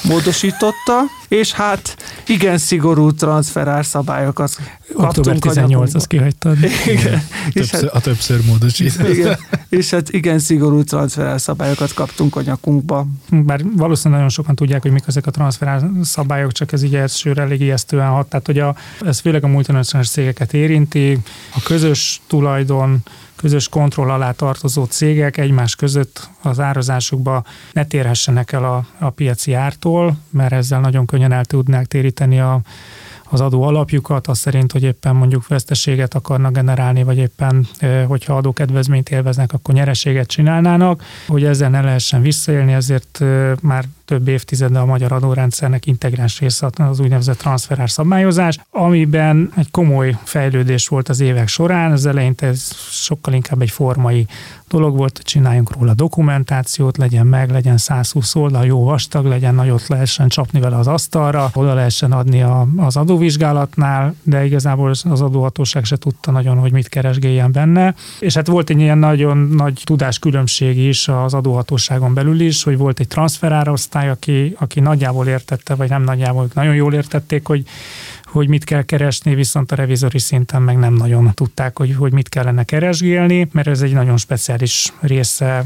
[0.04, 1.96] módosította, és hát
[2.26, 4.58] igen szigorú transferár szabályokat
[4.94, 6.58] Október 18, azt kihagytad.
[6.86, 7.24] Igen.
[7.48, 9.10] És többször, hát, a többször módosítás.
[9.10, 9.38] Igen.
[9.70, 13.08] És hát igen szigorú transferár szabályokat kaptunk a nyakunkba.
[13.30, 17.42] Bár valószínűleg nagyon sokan tudják, hogy mik ezek a transferár szabályok, csak ez így elsőre
[17.42, 18.28] elég ijesztően hat.
[18.28, 21.20] Tehát, hogy a, ez főleg a multinacionális cégeket érinti,
[21.56, 23.04] a közös tulajdon,
[23.44, 29.54] közös kontroll alá tartozó cégek egymás között az árazásukba ne térhessenek el a, a piaci
[29.54, 32.62] ártól, mert ezzel nagyon könnyen el tudnák téríteni a
[33.30, 37.68] az adó alapjukat, az szerint, hogy éppen mondjuk veszteséget akarnak generálni, vagy éppen,
[38.08, 43.24] hogyha adókedvezményt élveznek, akkor nyereséget csinálnának, hogy ezzel ne lehessen visszaélni, ezért
[43.62, 50.18] már több évtizede a magyar adórendszernek integráns része az úgynevezett transferár szabályozás, amiben egy komoly
[50.24, 54.28] fejlődés volt az évek során, az eleinte ez sokkal inkább egy formai
[54.74, 60.28] dolog volt, csináljunk róla dokumentációt, legyen meg, legyen 120 oldal, jó vastag, legyen nagyot lehessen
[60.28, 65.98] csapni vele az asztalra, oda lehessen adni a, az adóvizsgálatnál, de igazából az adóhatóság se
[65.98, 67.96] tudta nagyon, hogy mit keresgéljen benne.
[68.20, 73.00] És hát volt egy ilyen nagyon nagy tudáskülönbség is az adóhatóságon belül is, hogy volt
[73.00, 73.08] egy
[73.94, 77.64] transferárosztály, aki, aki nagyjából értette, vagy nem nagyjából, nagyon jól értették, hogy
[78.34, 82.30] hogy mit kell keresni, viszont a revizori szinten meg nem nagyon tudták, hogy, hogy mit
[82.30, 85.66] kellene keresgélni, mert ez egy nagyon speciális része,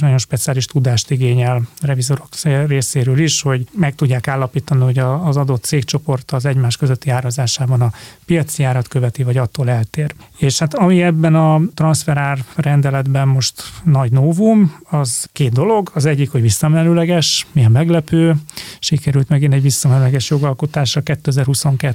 [0.00, 2.28] nagyon speciális tudást igényel revizorok
[2.66, 7.92] részéről is, hogy meg tudják állapítani, hogy az adott cégcsoport az egymás közötti árazásában a
[8.26, 10.14] piaci árat követi, vagy attól eltér.
[10.38, 15.90] És hát ami ebben a transferár rendeletben most nagy novum, az két dolog.
[15.94, 18.34] Az egyik, hogy visszamenőleges, milyen meglepő,
[18.78, 21.02] sikerült megint egy visszamenőleges jogalkotásra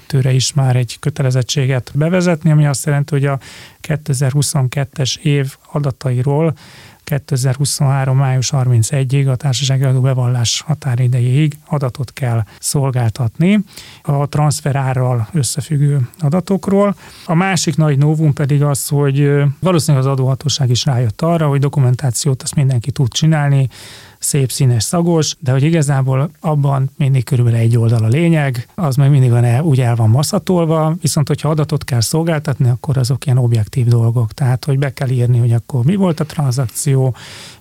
[0.09, 3.39] 2022-re is már egy kötelezettséget bevezetni, ami azt jelenti, hogy a
[3.81, 6.53] 2022-es év adatairól
[7.03, 8.17] 2023.
[8.17, 13.59] május 31-ig a társasági adó bevallás határidejéig adatot kell szolgáltatni
[14.01, 16.95] a transferárral összefüggő adatokról.
[17.25, 22.43] A másik nagy novum pedig az, hogy valószínűleg az adóhatóság is rájött arra, hogy dokumentációt
[22.43, 23.69] azt mindenki tud csinálni,
[24.19, 29.09] szép, színes, szagos, de hogy igazából abban mindig körülbelül egy oldal a lényeg, az meg
[29.09, 33.37] mindig van el, úgy el van maszatolva, viszont hogyha adatot kell szolgáltatni, akkor azok ilyen
[33.37, 34.33] objektív dolgok.
[34.33, 37.15] Tehát, hogy be kell írni, hogy akkor mi volt a tranzakció,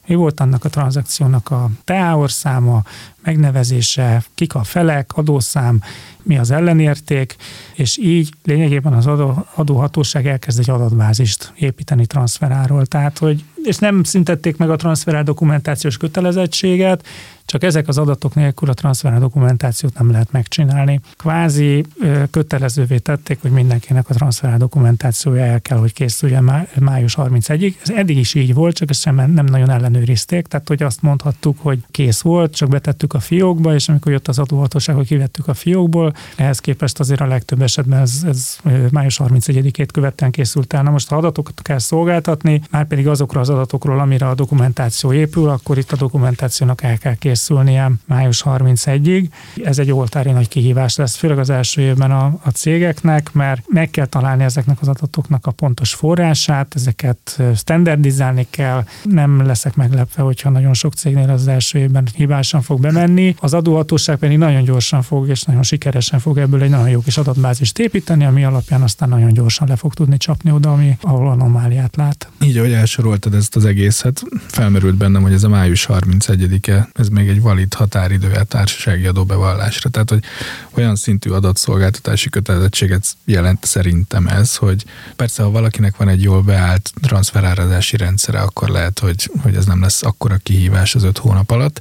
[0.09, 2.83] mi volt annak a tranzakciónak a teáor száma,
[3.23, 5.83] megnevezése, kik a felek, adószám,
[6.23, 7.37] mi az ellenérték,
[7.75, 12.87] és így lényegében az adó, adóhatóság elkezd egy adatbázist építeni transferáról.
[12.87, 17.07] Tehát, hogy, és nem szüntették meg a transferál dokumentációs kötelezettséget,
[17.49, 21.01] csak ezek az adatok nélkül a transferál dokumentációt nem lehet megcsinálni.
[21.17, 21.85] Kvázi
[22.31, 27.75] kötelezővé tették, hogy mindenkinek a transferál dokumentációja el kell, hogy készüljen május 31-ig.
[27.83, 31.59] Ez eddig is így volt, csak ezt sem nem nagyon ellenőrizték, tehát hogy azt mondhattuk,
[31.61, 35.55] hogy kész volt, csak betettük a fiókba, és amikor jött az adóhatóság, hogy kivettük a
[35.55, 38.57] fiókból, ehhez képest azért a legtöbb esetben ez, ez
[38.91, 40.83] május 31-ét követően készült el.
[40.83, 45.49] Na most, ha adatokat kell szolgáltatni, már pedig azokra az adatokról, amire a dokumentáció épül,
[45.49, 49.28] akkor itt a dokumentációnak el kell készülnie május 31-ig.
[49.64, 53.91] Ez egy oltári nagy kihívás lesz, főleg az első évben a, a cégeknek, mert meg
[53.91, 58.84] kell találni ezeknek az adatoknak a pontos forrását, ezeket standardizálni kell.
[59.03, 63.34] Nem leszek meglepve, hogyha nagyon sok cégnél az első évben hibásan fog bemenni.
[63.41, 67.01] Az adóhatóság pedig nagyon gyorsan fog és nagyon sikeres gyorsan fog ebből egy nagyon jó
[67.01, 71.28] kis adatbázist építeni, ami alapján aztán nagyon gyorsan le fog tudni csapni oda, ami, ahol
[71.28, 72.28] anomáliát lát.
[72.43, 77.28] Így, ahogy elsoroltad ezt az egészet, felmerült bennem, hogy ez a május 31-e, ez még
[77.29, 79.91] egy valid határidő a társasági adóbevallásra.
[79.91, 80.24] Tehát, hogy
[80.70, 84.85] olyan szintű adatszolgáltatási kötelezettséget jelent szerintem ez, hogy
[85.16, 89.81] persze, ha valakinek van egy jól beállt transferárazási rendszere, akkor lehet, hogy, hogy ez nem
[89.81, 91.81] lesz akkora kihívás az öt hónap alatt,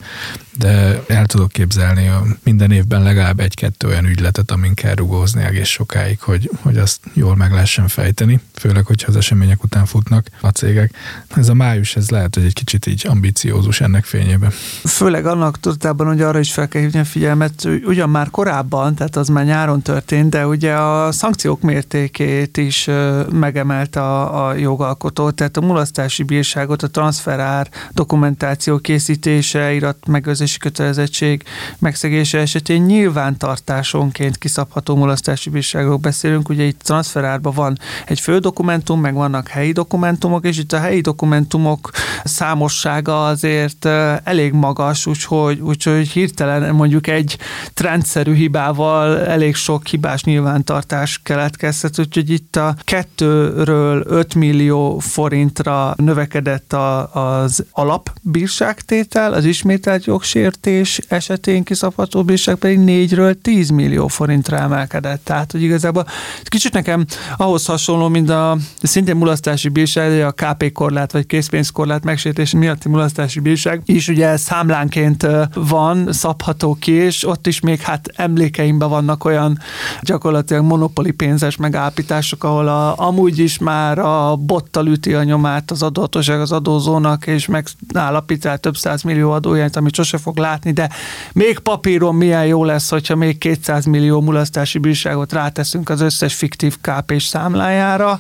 [0.58, 2.10] de el tudok képzelni
[2.44, 7.36] minden évben legalább egy-kettő olyan ügyletet, amin kell rugózni egész sokáig, hogy, hogy azt jól
[7.36, 10.94] meg lehessen fejteni, főleg, hogyha az események után futnak a cégek.
[11.36, 14.52] Ez a május, ez lehet, hogy egy kicsit így ambiciózus ennek fényében.
[14.84, 19.16] Főleg annak tudatában, hogy arra is fel kell hívni a figyelmet, ugyan már korábban, tehát
[19.16, 22.90] az már nyáron történt, de ugye a szankciók mértékét is
[23.32, 30.58] megemelte a, a jogalkotó, tehát a mulasztási bírságot, a transferár dokumentáció készítése, irat megőrzés fizetési
[30.58, 31.44] kötelezettség
[31.80, 36.50] megszegése esetén nyilvántartásonként kiszabható mulasztási bírságok beszélünk.
[36.50, 41.02] Ugye itt transferárban van egy fő dokumentum, meg vannak helyi dokumentumok, és itt a helyi
[41.02, 41.92] dokumentumok
[42.24, 43.86] számossága azért
[44.24, 47.38] elég magas, úgyhogy, úgyhogy hirtelen mondjuk egy
[47.74, 56.74] trendszerű hibával elég sok hibás nyilvántartás keletkezhet, úgyhogy itt a kettőről 5 millió forintra növekedett
[56.74, 64.58] a, az alapbírságtétel, az ismételt jogsértés, jogsértés esetén kiszabható bírság pedig 4-ről 10 millió forintra
[64.58, 65.24] emelkedett.
[65.24, 66.06] Tehát, hogy igazából
[66.44, 67.06] kicsit nekem
[67.38, 73.40] ahhoz hasonló, mint a szintén mulasztási bírság, a KP korlát vagy készpénzkorlát megsértése miatti mulasztási
[73.40, 79.60] bírság is ugye számlánként van, szabható ki, és ott is még hát emlékeimben vannak olyan
[80.02, 85.84] gyakorlatilag monopoli pénzes megállapítások, ahol a, amúgy is már a bottal üti a nyomát az
[85.84, 90.90] adóhatóság az adózónak, és megállapít több száz millió adójányt, amit sose fog látni, de
[91.34, 96.78] még papíron milyen jó lesz, hogyha még 200 millió mulasztási bírságot ráteszünk az összes fiktív
[96.82, 98.20] kp számlájára.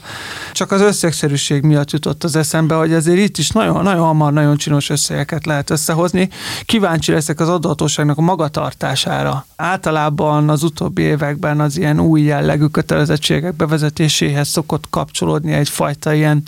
[0.52, 4.58] Csak az összegszerűség miatt jutott az eszembe, hogy azért itt is nagyon, nagyon hamar, nagyon
[4.58, 6.30] csinos összegeket lehet összehozni.
[6.66, 9.46] Kíváncsi leszek az adhatóságnak a magatartására.
[9.56, 16.44] Általában az utóbbi években az ilyen új jellegű kötelezettségek bevezetéséhez szokott kapcsolódni egyfajta ilyen,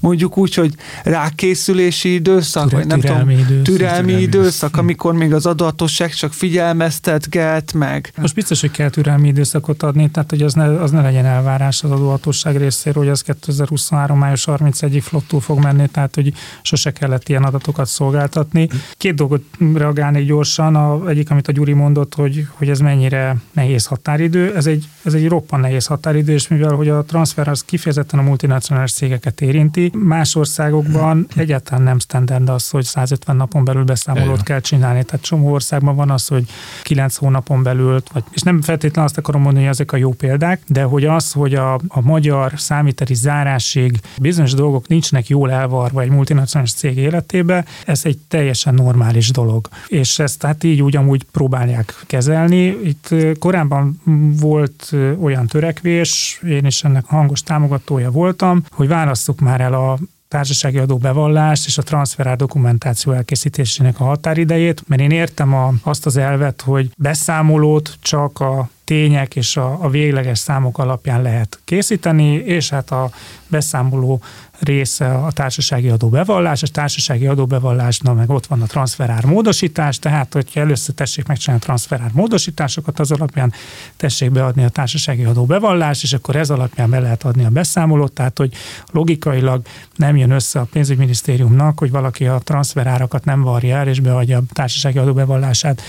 [0.00, 3.64] mondjuk úgy, hogy rákészülési időszak, vagy nem türelmi tudom, időszak.
[3.64, 8.12] türelmi időszak, amikor amikor még az adatosság csak figyelmeztetget meg.
[8.16, 11.82] Most biztos, hogy kell türelmi időszakot adni, tehát hogy az ne, az ne legyen elvárás
[11.82, 14.18] az adóhatóság részéről, hogy az 2023.
[14.18, 16.32] május 31-ig flottul fog menni, tehát hogy
[16.62, 18.68] sose kellett ilyen adatokat szolgáltatni.
[18.96, 19.42] Két dolgot
[19.74, 20.76] reagálnék gyorsan.
[20.76, 24.56] A, egyik, amit a Gyuri mondott, hogy, hogy ez mennyire nehéz határidő.
[24.56, 28.22] Ez egy, ez egy roppan nehéz határidő, és mivel hogy a transfer az kifejezetten a
[28.22, 34.60] multinacionális cégeket érinti, más országokban egyáltalán nem standard az, hogy 150 napon belül beszámolót kell
[34.60, 35.04] csinálni csinálni.
[35.04, 36.44] Tehát csomó országban van az, hogy
[36.82, 40.60] kilenc hónapon belül, vagy, és nem feltétlenül azt akarom mondani, hogy ezek a jó példák,
[40.66, 46.10] de hogy az, hogy a, a magyar számíteli zárásség bizonyos dolgok nincsnek jól elvarva egy
[46.10, 49.68] multinacionális cég életébe, ez egy teljesen normális dolog.
[49.88, 52.64] És ezt hát így úgy amúgy próbálják kezelni.
[52.64, 54.00] Itt korábban
[54.40, 59.98] volt olyan törekvés, én is ennek hangos támogatója voltam, hogy válasszuk már el a
[60.34, 66.06] társasági adó bevallást és a transferár dokumentáció elkészítésének a határidejét, mert én értem a, azt
[66.06, 72.32] az elvet, hogy beszámolót csak a tények és a, a végleges számok alapján lehet készíteni,
[72.34, 73.10] és hát a
[73.48, 74.20] beszámoló
[74.60, 80.60] része a társasági adóbevallás, a társasági adóbevallásnál meg ott van a transferár módosítás, tehát hogyha
[80.60, 83.52] először tessék megcsinálni a transferár módosításokat, az alapján
[83.96, 88.38] tessék beadni a társasági adóbevallás, és akkor ez alapján be lehet adni a beszámolót, tehát
[88.38, 88.52] hogy
[88.92, 89.62] logikailag
[89.96, 94.42] nem jön össze a pénzügyminisztériumnak, hogy valaki a transferárakat nem varja el, és beadja a
[94.52, 95.82] társasági adóbevallását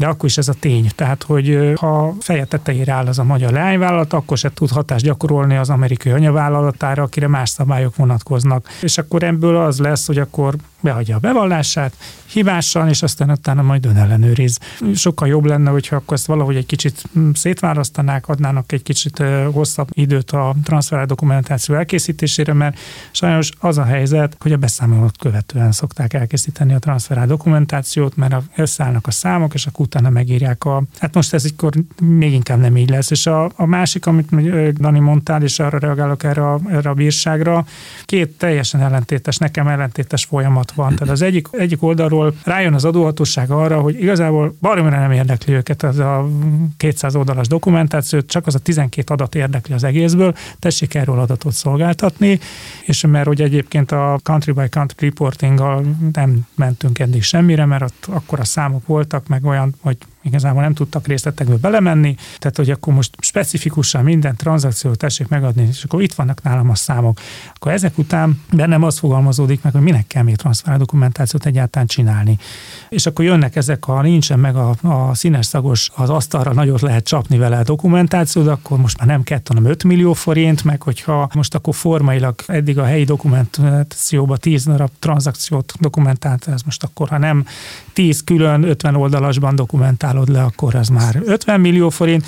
[0.00, 0.90] de akkor is ez a tény.
[0.94, 5.56] Tehát, hogy ha feje tetejére áll az a magyar leányvállalat, akkor se tud hatást gyakorolni
[5.56, 8.68] az amerikai anyavállalatára, akire más szabályok vonatkoznak.
[8.82, 13.86] És akkor ebből az lesz, hogy akkor beadja a bevallását, hibásan, és aztán utána majd
[13.86, 14.58] ön ellenőriz.
[14.94, 19.22] Sokkal jobb lenne, hogyha akkor ezt valahogy egy kicsit mm, szétválasztanák, adnának egy kicsit
[19.52, 22.78] hosszabb időt a transfer dokumentáció elkészítésére, mert
[23.10, 29.06] sajnos az a helyzet, hogy a beszámolót követően szokták elkészíteni a transfer dokumentációt, mert összeállnak
[29.06, 30.82] a számok, és akkor utána megírják a...
[30.98, 31.72] Hát most ez akkor
[32.02, 33.10] még inkább nem így lesz.
[33.10, 34.30] És a, a másik, amit
[34.72, 37.64] Dani mondtál, és arra reagálok erre a, erre a bírságra,
[38.04, 40.94] két teljesen ellentétes, nekem ellentétes folyamat van.
[40.94, 45.82] Tehát az egyik, egyik oldalról rájön az adóhatóság arra, hogy igazából baromira nem érdekli őket
[45.82, 46.28] ez a
[46.76, 52.38] 200 oldalas dokumentációt, csak az a 12 adat érdekli az egészből, tessék erről adatot szolgáltatni,
[52.84, 58.06] és mert hogy egyébként a country by country reportinggal nem mentünk eddig semmire, mert ott
[58.08, 62.94] akkor a számok voltak, meg olyan, hogy igazából nem tudtak részletekbe belemenni, tehát hogy akkor
[62.94, 67.20] most specifikusan minden tranzakciót tessék megadni, és akkor itt vannak nálam a számok.
[67.54, 72.38] Akkor ezek után bennem az fogalmazódik meg, hogy minek kell még transfer dokumentációt egyáltalán csinálni.
[72.88, 77.04] És akkor jönnek ezek, ha nincsen meg a, a színes szagos, az asztalra nagyot lehet
[77.04, 81.30] csapni vele a dokumentációt, akkor most már nem kettő, hanem 5 millió forint, meg hogyha
[81.34, 87.18] most akkor formailag eddig a helyi dokumentációba 10 darab tranzakciót dokumentált, ez most akkor, ha
[87.18, 87.46] nem
[87.92, 89.56] 10 külön 50 oldalasban
[90.12, 92.26] dokumentálod le, akkor az már 50 millió forint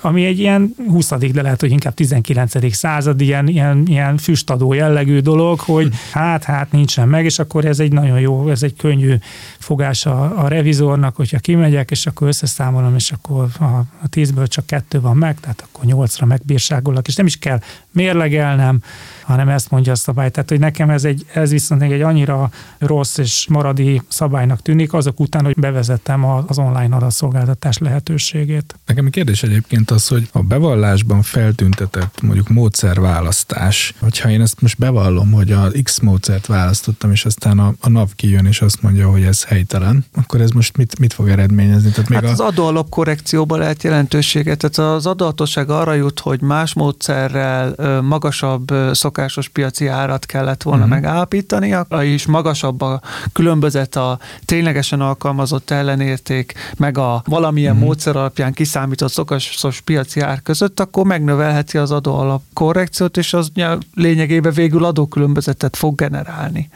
[0.00, 1.08] ami egy ilyen 20.
[1.08, 2.74] de lehet, hogy inkább 19.
[2.74, 7.80] század, ilyen, ilyen, ilyen füstadó jellegű dolog, hogy hát, hát nincsen meg, és akkor ez
[7.80, 9.14] egy nagyon jó, ez egy könnyű
[9.58, 13.64] fogás a, a revizornak, hogyha kimegyek, és akkor összeszámolom, és akkor a,
[14.02, 17.60] a tízből csak kettő van meg, tehát akkor nyolcra megbírságolok, és nem is kell
[17.94, 18.80] mérlegelnem,
[19.22, 20.30] hanem ezt mondja a szabály.
[20.30, 25.20] Tehát, hogy nekem ez, egy, ez viszont egy annyira rossz és maradi szabálynak tűnik, azok
[25.20, 28.74] után, hogy bevezettem az online adatszolgáltatás lehetőségét.
[28.86, 34.78] Nekem a kérdés egyébként az, hogy a bevallásban feltüntetett mondjuk módszerválasztás, hogyha én ezt most
[34.78, 39.10] bevallom, hogy a X módszert választottam, és aztán a, a NAV kijön, és azt mondja,
[39.10, 41.90] hogy ez helytelen, akkor ez most mit, mit fog eredményezni?
[41.90, 42.32] Tehát még hát a...
[42.32, 44.58] az adóalap korrekcióban lehet jelentőséget.
[44.58, 51.00] Tehát az adóhatóság arra jut, hogy más módszerrel magasabb szokásos piaci árat kellett volna uh-huh.
[51.00, 53.00] megállapítani, és magasabb a
[53.32, 57.86] különbözet a ténylegesen alkalmazott ellenérték, meg a valamilyen uh-huh.
[57.86, 63.52] módszer alapján kiszámított szokásos piaci ár között, akkor megnövelheti az adóalap korrekciót, és az
[63.94, 66.70] lényegében végül adókülönbözetet fog generálni.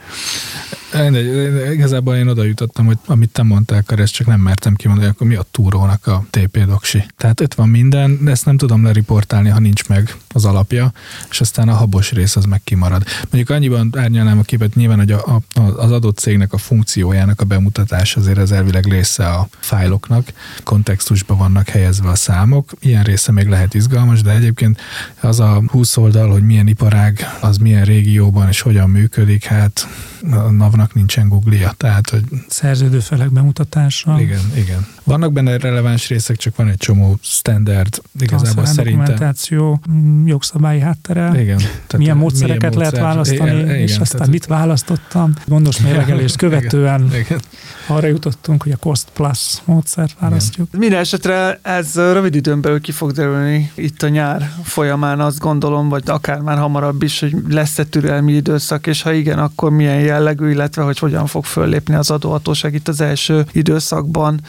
[1.73, 5.27] Igazából én oda jutottam, hogy amit te mondtál, akkor ezt csak nem mertem kimondani, akkor
[5.27, 7.05] mi a túrónak a TP doksi.
[7.17, 10.91] Tehát ott van minden, de ezt nem tudom leriportálni, ha nincs meg az alapja,
[11.29, 13.03] és aztán a habos rész az meg kimarad.
[13.21, 17.45] Mondjuk annyiban árnyalnám a képet, nyilván, hogy a, a, az adott cégnek a funkciójának a
[17.45, 20.33] bemutatás azért az elvileg része a fájloknak,
[20.63, 24.81] kontextusban vannak helyezve a számok, ilyen része még lehet izgalmas, de egyébként
[25.19, 29.87] az a 20 oldal, hogy milyen iparág, az milyen régióban és hogyan működik, hát
[30.31, 32.23] a NAV-nak nincsen Google-ja, tehát hogy...
[32.47, 34.19] Szerződőfelek bemutatása.
[34.19, 34.87] Igen, igen.
[35.09, 39.05] Vannak benne releváns részek, csak van egy csomó standard, igazából szerintem.
[39.05, 41.41] Dokumentáció, mm, jogszabályi háttere.
[41.41, 41.57] Igen.
[41.57, 45.33] Tehát milyen módszereket milyen módszer, lehet választani, igen, és igen, aztán tehát, mit választottam.
[45.45, 47.39] Gondos mérlegelést követően igen, igen.
[47.87, 50.67] arra jutottunk, hogy a cost plus módszert választjuk.
[50.67, 50.79] Igen.
[50.79, 55.89] Minden esetre ez rövid időn belül ki fog derülni itt a nyár folyamán, azt gondolom,
[55.89, 60.49] vagy akár már hamarabb is, hogy lesz-e türelmi időszak, és ha igen, akkor milyen jellegű,
[60.49, 64.41] illetve hogy hogyan fog föllépni az adóhatóság itt az első időszakban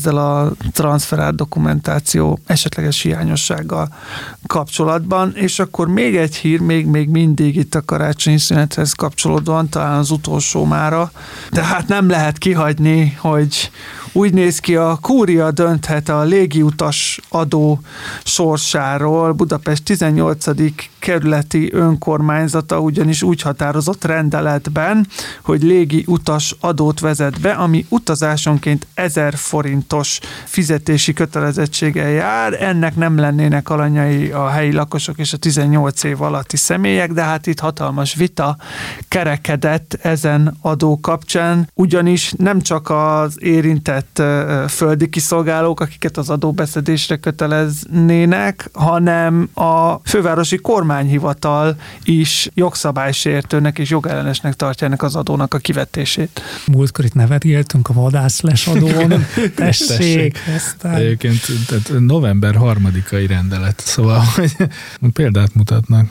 [0.00, 3.94] ezzel a transferált dokumentáció esetleges hiányossággal
[4.46, 5.32] kapcsolatban.
[5.34, 10.10] És akkor még egy hír, még, még mindig itt a karácsonyi szünethez kapcsolódóan, talán az
[10.10, 11.12] utolsó mára,
[11.50, 13.70] de hát nem lehet kihagyni, hogy
[14.12, 17.80] úgy néz ki, a kúria dönthet a légiutas adó
[18.24, 19.32] sorsáról.
[19.32, 20.44] Budapest 18.
[20.98, 25.06] kerületi önkormányzata ugyanis úgy határozott rendeletben,
[25.42, 32.62] hogy légi utas adót vezet be, ami utazásonként 1000 forintos fizetési kötelezettséggel jár.
[32.62, 37.46] Ennek nem lennének alanyai a helyi lakosok és a 18 év alatti személyek, de hát
[37.46, 38.56] itt hatalmas vita
[39.08, 47.16] kerekedett ezen adó kapcsán, ugyanis nem csak az érintett kifejezett földi kiszolgálók, akiket az adóbeszedésre
[47.16, 56.42] köteleznének, hanem a fővárosi kormányhivatal is jogszabálysértőnek és jogellenesnek tartja ennek az adónak a kivetését.
[56.66, 59.26] Múltkor itt nevet éltünk a vadász lesadón.
[59.54, 60.94] Tessék, Aztán...
[60.94, 64.56] Egyébként tehát november harmadikai rendelet, szóval hogy
[65.12, 66.06] példát mutatnak.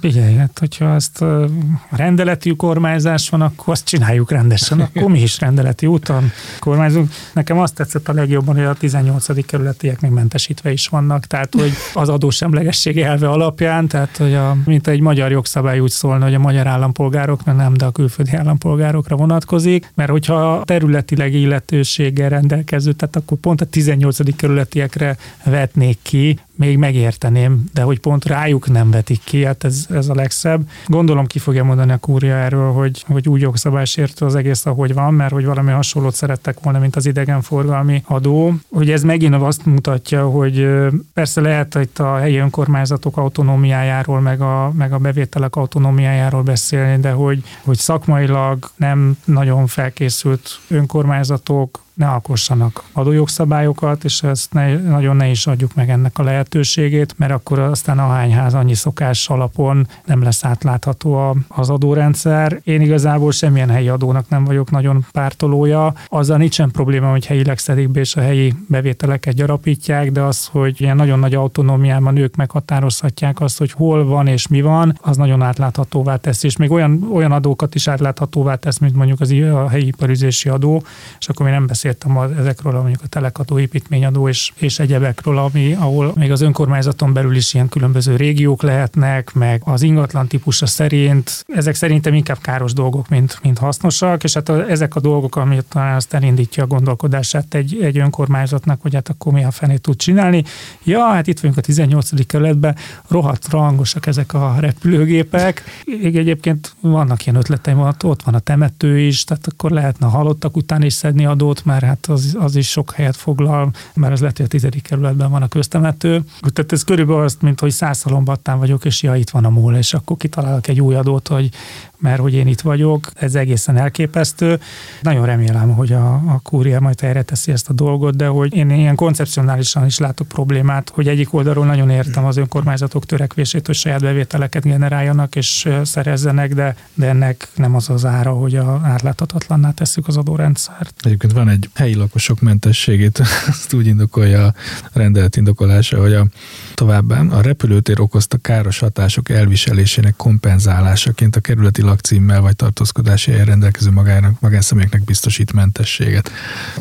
[0.00, 1.48] Figyelj, hát hogyha ezt a
[1.90, 7.10] rendeleti kormányzás van, akkor azt csináljuk rendesen, akkor mi is rendeleti úton kormányzunk.
[7.32, 9.46] Nekem azt tetszett a legjobban, hogy a 18.
[9.46, 14.86] kerületiek még mentesítve is vannak, tehát hogy az adósemlegesség elve alapján, tehát hogy a, mint
[14.86, 19.90] egy magyar jogszabály úgy szólna, hogy a magyar állampolgárokra nem, de a külföldi állampolgárokra vonatkozik,
[19.94, 24.36] mert hogyha területileg illetőséggel rendelkező, tehát akkor pont a 18.
[24.36, 30.08] kerületiekre vetnék ki, még megérteném, de hogy pont rájuk nem vetik ki, hát ez, ez
[30.08, 30.68] a legszebb.
[30.86, 35.14] Gondolom ki fogja mondani a kúria erről, hogy, hogy úgy jogszabálysértő az egész, ahogy van,
[35.14, 38.54] mert hogy valami hasonlót szerettek volna, mint az idegenforgalmi adó.
[38.70, 40.68] Hogy ez megint azt mutatja, hogy
[41.14, 47.10] persze lehet itt a helyi önkormányzatok autonómiájáról, meg a, meg a bevételek autonómiájáról beszélni, de
[47.10, 55.28] hogy, hogy szakmailag nem nagyon felkészült önkormányzatok, ne alkossanak adójogszabályokat, és ezt ne, nagyon ne
[55.28, 60.22] is adjuk meg ennek a lehetőségét, mert akkor aztán a hányház annyi szokás alapon nem
[60.22, 62.60] lesz átlátható a, az adórendszer.
[62.64, 65.92] Én igazából semmilyen helyi adónak nem vagyok nagyon pártolója.
[66.08, 70.80] Azzal nincsen probléma, hogy helyileg szedik be és a helyi bevételeket gyarapítják, de az, hogy
[70.80, 75.42] ilyen nagyon nagy autonómiában ők meghatározhatják azt, hogy hol van és mi van, az nagyon
[75.42, 79.86] átláthatóvá tesz, és még olyan, olyan adókat is átláthatóvá tesz, mint mondjuk az a helyi
[79.86, 80.82] iparüzési adó,
[81.18, 85.72] és akkor mi nem beszél beszéltem ezekről, mondjuk a telekadó, építményadó és, és egyebekről, ami,
[85.72, 91.44] ahol még az önkormányzaton belül is ilyen különböző régiók lehetnek, meg az ingatlan típusa szerint,
[91.54, 95.64] ezek szerintem inkább káros dolgok, mint, mint hasznosak, és hát a, ezek a dolgok, amit
[95.68, 99.96] talán azt elindítja a gondolkodását egy, egy önkormányzatnak, hogy hát akkor mi a fenét tud
[99.96, 100.44] csinálni.
[100.84, 102.26] Ja, hát itt vagyunk a 18.
[102.26, 102.76] kerületben,
[103.08, 105.62] rohadt rangosak ezek a repülőgépek.
[105.84, 110.56] Még egyébként vannak ilyen ötleteim, ott van a temető is, tehát akkor lehetne a halottak
[110.56, 114.36] után is szedni adót, mert hát az, az is sok helyet foglal, mert az lehet,
[114.36, 116.22] hogy a tizedik kerületben van a köztemető.
[116.52, 119.94] Tehát ez körülbelül azt, mint hogy százszalombattán vagyok, és ja, itt van a múl, és
[119.94, 121.50] akkor kitalálok egy új adót, hogy
[121.98, 124.60] mert hogy én itt vagyok, ez egészen elképesztő.
[125.02, 128.70] Nagyon remélem, hogy a, a kúria majd erre teszi ezt a dolgot, de hogy én
[128.70, 134.00] ilyen koncepcionálisan is látok problémát, hogy egyik oldalról nagyon értem az önkormányzatok törekvését, hogy saját
[134.00, 140.08] bevételeket generáljanak és szerezzenek, de, de ennek nem az az ára, hogy a átláthatatlanná tesszük
[140.08, 140.94] az adórendszert.
[141.02, 143.18] Egyébként van egy helyi lakosok mentességét,
[143.48, 144.54] azt úgy indokolja a
[144.92, 146.26] rendelet indokolása, hogy a
[146.74, 153.90] továbbá a repülőtér okozta káros hatások elviselésének kompenzálásaként a kerületi lakcímmel vagy tartózkodási helyen rendelkező
[153.90, 156.30] magának, magánszemélyeknek biztosít mentességet.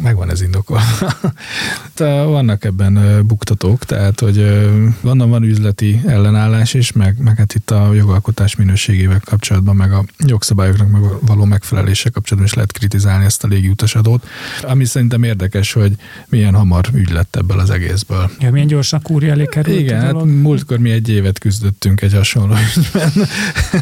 [0.02, 0.80] Megvan ez indokol.
[2.26, 4.68] vannak ebben buktatók, tehát hogy
[5.02, 10.06] vannak van üzleti ellenállás is, meg, meg hát itt a jogalkotás minőségével kapcsolatban, meg a
[10.18, 14.28] jogszabályoknak meg való megfelelése kapcsolatban is lehet kritizálni ezt a légiutasadót.
[14.62, 15.94] Ami szerintem érdekes, hogy
[16.30, 18.32] milyen hamar ügy lett ebből az egészből.
[18.40, 22.56] Ja, milyen gyorsan kúri elé került Igen, hát múltkor mi egy évet küzdöttünk egy hasonló
[22.76, 23.12] ügyben.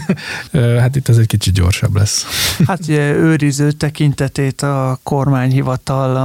[0.81, 2.25] hát itt ez egy kicsit gyorsabb lesz.
[2.67, 6.15] Hát ugye őriző tekintetét a kormányhivatal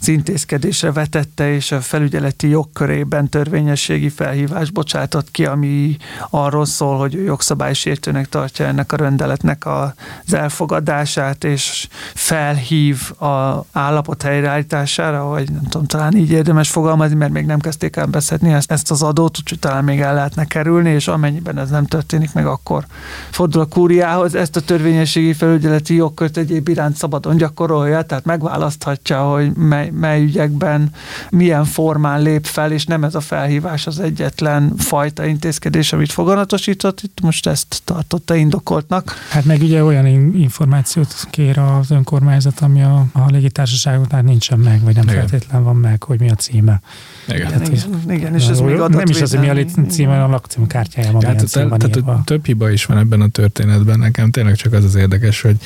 [0.00, 5.96] az intézkedésre vetette, és a felügyeleti jogkörében törvényességi felhívás bocsátott ki, ami
[6.30, 14.22] arról szól, hogy ő jogszabálysértőnek tartja ennek a rendeletnek az elfogadását, és felhív a állapot
[14.22, 18.70] helyreállítására, vagy nem tudom, talán így érdemes fogalmazni, mert még nem kezdték el beszedni ezt,
[18.70, 22.46] ezt az adót, úgyhogy talán még el lehetne kerülni, és amennyiben ez nem történik meg,
[22.46, 22.86] akkor
[23.30, 29.22] fordul a kúriá bírához ezt a törvényességi felügyeleti jogkört egyéb iránt szabadon gyakorolja, tehát megválaszthatja,
[29.22, 30.90] hogy mely, mely ügyekben
[31.30, 37.00] milyen formán lép fel, és nem ez a felhívás az egyetlen fajta intézkedés, amit foganatosított,
[37.00, 39.14] itt most ezt tartotta indokoltnak.
[39.30, 44.94] Hát meg ugye olyan információt kér az önkormányzat, ami a, a légitársaságoknál nincsen meg, vagy
[44.94, 45.16] nem Igen.
[45.16, 46.80] feltétlen van meg, hogy mi a címe.
[47.28, 50.28] Igen, hát, igen, igen és ez még Nem is az, hogy mi a címe, a
[50.28, 51.24] lakcím kártyájában.
[51.24, 54.01] Hát, tehát több hiba is van ebben a történetben.
[54.02, 55.56] Nekem tényleg csak az az érdekes, hogy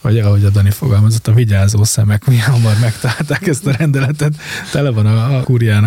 [0.00, 4.34] vagy ahogy a Dani fogalmazott, a vigyázó szemek milyen hamar megtalálták ezt a rendeletet.
[4.72, 5.44] Tele van a, a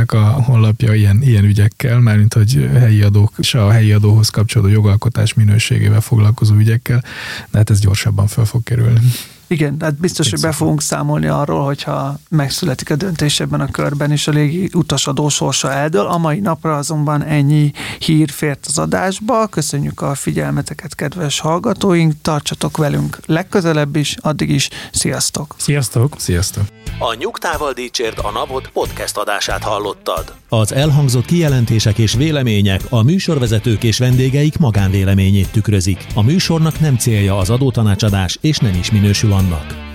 [0.07, 5.33] a honlapja ilyen, ilyen ügyekkel, mármint hogy helyi adók, se a helyi adóhoz kapcsolódó jogalkotás
[5.33, 7.03] minőségével foglalkozó ügyekkel,
[7.51, 8.99] de hát ez gyorsabban fel fog kerülni.
[9.47, 14.11] Igen, hát biztos, hogy be fogunk számolni arról, hogyha megszületik a döntés ebben a körben,
[14.11, 16.05] és a légi utasadó sorsa eldől.
[16.05, 19.47] A mai napra azonban ennyi hír fért az adásba.
[19.47, 25.55] Köszönjük a figyelmeteket, kedves hallgatóink, tartsatok velünk legközelebb is, addig is, sziasztok!
[25.57, 26.13] Sziasztok!
[26.17, 26.63] Sziasztok!
[26.99, 30.33] A Nyugtával Dícsért a Napot podcast adását hallottad.
[30.49, 36.05] Az elhangzott kijelentések és vélemények a műsorvezetők és vendégeik magánvéleményét tükrözik.
[36.13, 39.92] A műsornak nem célja az adótanácsadás, és nem is minősül annak.